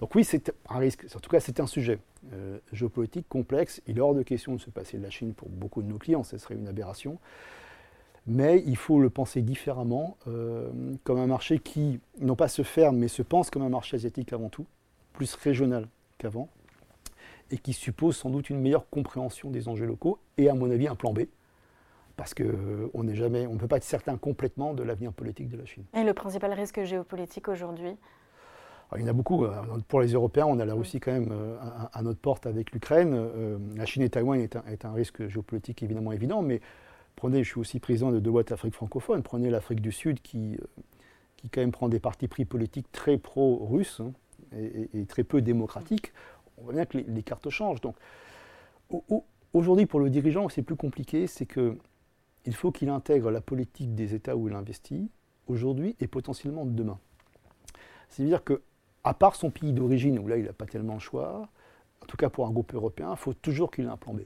Donc 0.00 0.14
oui, 0.14 0.24
c'est 0.24 0.54
un 0.68 0.78
risque, 0.78 1.04
en 1.14 1.20
tout 1.20 1.28
cas 1.28 1.40
c'est 1.40 1.60
un 1.60 1.66
sujet 1.66 1.98
euh, 2.32 2.58
géopolitique 2.72 3.28
complexe. 3.28 3.82
Il 3.86 3.98
est 3.98 4.00
hors 4.00 4.14
de 4.14 4.22
question 4.22 4.54
de 4.54 4.60
se 4.60 4.70
passer 4.70 4.96
de 4.96 5.02
la 5.02 5.10
Chine 5.10 5.34
pour 5.34 5.48
beaucoup 5.48 5.82
de 5.82 5.88
nos 5.88 5.98
clients, 5.98 6.22
ce 6.22 6.38
serait 6.38 6.54
une 6.54 6.68
aberration. 6.68 7.18
Mais 8.26 8.62
il 8.66 8.76
faut 8.76 9.00
le 9.00 9.10
penser 9.10 9.42
différemment, 9.42 10.16
comme 11.04 11.18
un 11.18 11.26
marché 11.26 11.58
qui, 11.58 12.00
non 12.20 12.36
pas 12.36 12.48
se 12.48 12.62
ferme, 12.62 12.98
mais 12.98 13.08
se 13.08 13.22
pense 13.22 13.50
comme 13.50 13.62
un 13.62 13.70
marché 13.70 13.96
asiatique 13.96 14.32
avant 14.32 14.50
tout, 14.50 14.66
plus 15.12 15.34
régional 15.34 15.88
qu'avant, 16.18 16.48
et 17.50 17.58
qui 17.58 17.72
suppose 17.72 18.16
sans 18.16 18.30
doute 18.30 18.50
une 18.50 18.60
meilleure 18.60 18.88
compréhension 18.88 19.50
des 19.50 19.68
enjeux 19.68 19.86
locaux 19.86 20.18
et 20.38 20.48
à 20.48 20.54
mon 20.54 20.70
avis 20.70 20.88
un 20.88 20.94
plan 20.94 21.12
B. 21.12 21.20
Parce 22.16 22.34
qu'on 22.34 22.44
euh, 22.44 22.90
on 22.94 23.02
ne 23.02 23.58
peut 23.58 23.68
pas 23.68 23.78
être 23.78 23.84
certain 23.84 24.16
complètement 24.18 24.74
de 24.74 24.82
l'avenir 24.82 25.12
politique 25.12 25.48
de 25.48 25.56
la 25.56 25.64
Chine. 25.64 25.84
Et 25.94 26.04
le 26.04 26.12
principal 26.12 26.52
risque 26.52 26.84
géopolitique 26.84 27.48
aujourd'hui? 27.48 27.96
Il 28.96 29.02
y 29.02 29.04
en 29.04 29.08
a 29.08 29.12
beaucoup. 29.12 29.44
Euh, 29.44 29.54
pour 29.88 30.00
les 30.00 30.12
Européens, 30.12 30.46
on 30.46 30.58
a 30.58 30.64
la 30.64 30.74
Russie 30.74 31.00
quand 31.00 31.12
même 31.12 31.30
euh, 31.32 31.56
à, 31.92 32.02
notre 32.02 32.18
porte 32.18 32.46
avec 32.46 32.72
l'Ukraine. 32.72 33.16
La 33.76 33.86
Chine 33.86 34.02
et 34.02 34.10
Taïwan 34.10 34.40
est 34.40 34.56
un, 34.56 34.64
est 34.66 34.84
un, 34.84 34.92
risque 34.92 35.28
géopolitique 35.28 35.82
évidemment 35.82 36.12
évident, 36.12 36.42
mais 36.42 36.60
prenez, 37.20 37.44
je 37.44 37.50
suis 37.50 37.60
aussi 37.60 37.80
président 37.80 38.12
de 38.12 38.18
Deloitte 38.18 38.50
Afrique 38.50 38.72
francophone, 38.72 39.22
prenez 39.22 39.50
l'Afrique 39.50 39.82
du 39.82 39.92
Sud 39.92 40.22
qui, 40.22 40.56
qui 41.36 41.50
quand 41.50 41.60
même 41.60 41.70
prend 41.70 41.90
des 41.90 42.00
partis 42.00 42.28
pris 42.28 42.46
politiques 42.46 42.90
très 42.92 43.18
pro-russes 43.18 44.00
hein, 44.00 44.12
et, 44.56 44.88
et, 44.94 45.04
très 45.04 45.22
peu 45.22 45.42
démocratiques 45.42 46.14
on 46.56 46.64
voit 46.64 46.72
bien 46.72 46.86
que 46.86 46.96
les, 46.96 47.22
cartes 47.22 47.50
changent. 47.50 47.82
Donc, 47.82 47.96
aujourd'hui, 49.52 49.84
pour 49.84 50.00
le 50.00 50.08
dirigeant, 50.08 50.48
c'est 50.48 50.62
plus 50.62 50.76
compliqué, 50.76 51.26
c'est 51.26 51.46
qu'il 51.46 52.54
faut 52.54 52.72
qu'il 52.72 52.88
intègre 52.88 53.30
la 53.30 53.42
politique 53.42 53.94
des 53.94 54.14
États 54.14 54.34
où 54.34 54.48
il 54.48 54.54
investit, 54.54 55.10
aujourd'hui 55.46 55.96
et 56.00 56.06
potentiellement 56.06 56.64
demain. 56.64 56.98
C'est-à-dire 58.08 58.42
que, 58.44 58.62
à 59.04 59.12
part 59.14 59.34
son 59.34 59.50
pays 59.50 59.74
d'origine, 59.74 60.18
où 60.18 60.26
là, 60.26 60.38
il 60.38 60.44
n'a 60.44 60.54
pas 60.54 60.66
tellement 60.66 60.94
le 60.94 61.00
choix, 61.00 61.48
en 62.02 62.06
tout 62.06 62.16
cas 62.16 62.30
pour 62.30 62.46
un 62.46 62.50
groupe 62.50 62.74
européen, 62.74 63.10
il 63.12 63.18
faut 63.18 63.34
toujours 63.34 63.70
qu'il 63.70 63.84
ait 63.84 63.88
un 63.88 63.96
plan 63.96 64.14
B. 64.14 64.20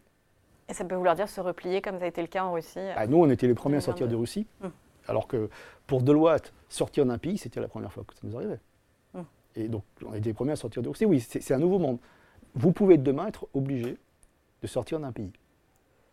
Et 0.68 0.74
ça 0.74 0.84
peut 0.84 0.94
vouloir 0.94 1.14
dire 1.14 1.28
se 1.28 1.40
replier 1.40 1.82
comme 1.82 1.98
ça 1.98 2.04
a 2.04 2.08
été 2.08 2.22
le 2.22 2.28
cas 2.28 2.44
en 2.44 2.52
Russie 2.52 2.78
ah, 2.96 3.06
Nous, 3.06 3.18
on 3.18 3.28
était 3.28 3.46
les 3.46 3.54
premiers 3.54 3.76
à 3.76 3.80
sortir 3.80 4.08
de 4.08 4.16
Russie. 4.16 4.46
Hum. 4.62 4.70
Alors 5.06 5.26
que 5.26 5.50
pour 5.86 6.02
Deloitte, 6.02 6.52
sortir 6.68 7.04
d'un 7.04 7.18
pays, 7.18 7.36
c'était 7.36 7.60
la 7.60 7.68
première 7.68 7.92
fois 7.92 8.04
que 8.04 8.14
ça 8.14 8.20
nous 8.24 8.36
arrivait. 8.36 8.60
Hum. 9.14 9.24
Et 9.56 9.68
donc, 9.68 9.84
on 10.06 10.14
était 10.14 10.30
les 10.30 10.34
premiers 10.34 10.52
à 10.52 10.56
sortir 10.56 10.82
de 10.82 10.88
Russie. 10.88 11.04
Oui, 11.04 11.20
c'est 11.20 11.52
un 11.52 11.58
nouveau 11.58 11.78
monde 11.78 11.98
vous 12.54 12.72
pouvez 12.72 12.98
demain 12.98 13.26
être 13.28 13.48
obligé 13.54 13.96
de 14.62 14.66
sortir 14.66 15.00
d'un 15.00 15.12
pays. 15.12 15.32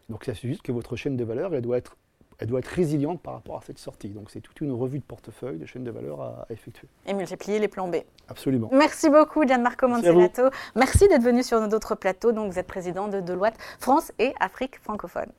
Donc 0.10 0.24
c'est 0.26 0.36
juste 0.36 0.62
que 0.62 0.72
votre 0.72 0.96
chaîne 0.96 1.16
de 1.16 1.24
valeur, 1.24 1.54
elle 1.54 1.62
doit 1.62 1.78
être, 1.78 1.98
elle 2.42 2.48
doit 2.48 2.60
être 2.60 2.68
résiliente 2.68 3.22
par 3.22 3.36
rapport 3.36 3.58
à 3.58 3.62
cette 3.62 3.78
sortie. 3.78 4.10
Donc 4.10 4.32
c'est 4.32 4.42
toute 4.42 4.60
une 4.62 4.72
revue 4.72 4.98
de 4.98 5.04
portefeuille 5.04 5.60
de 5.60 5.66
chaîne 5.66 5.84
de 5.84 5.92
valeur 5.92 6.22
à, 6.22 6.46
effectuer. 6.50 6.88
Et 7.06 7.14
multiplier 7.14 7.60
les 7.60 7.68
plans 7.68 7.88
B. 7.88 7.98
Absolument. 8.28 8.70
Merci 8.74 9.10
beaucoup 9.10 9.46
Gianmarco 9.46 9.88
Monserrato. 9.88 10.44
Merci, 10.44 10.58
Merci 10.76 11.08
d'être 11.08 11.24
venu 11.24 11.44
sur 11.44 11.62
notre 11.62 11.96
plateau. 11.96 12.32
Donc 12.32 12.52
vous 12.52 12.60
êtes 12.60 12.68
président 12.68 13.08
de 13.08 13.20
Deloitte 13.22 13.56
France 13.80 14.12
et 14.18 14.34
Afrique 14.40 14.80
francophone. 14.82 15.32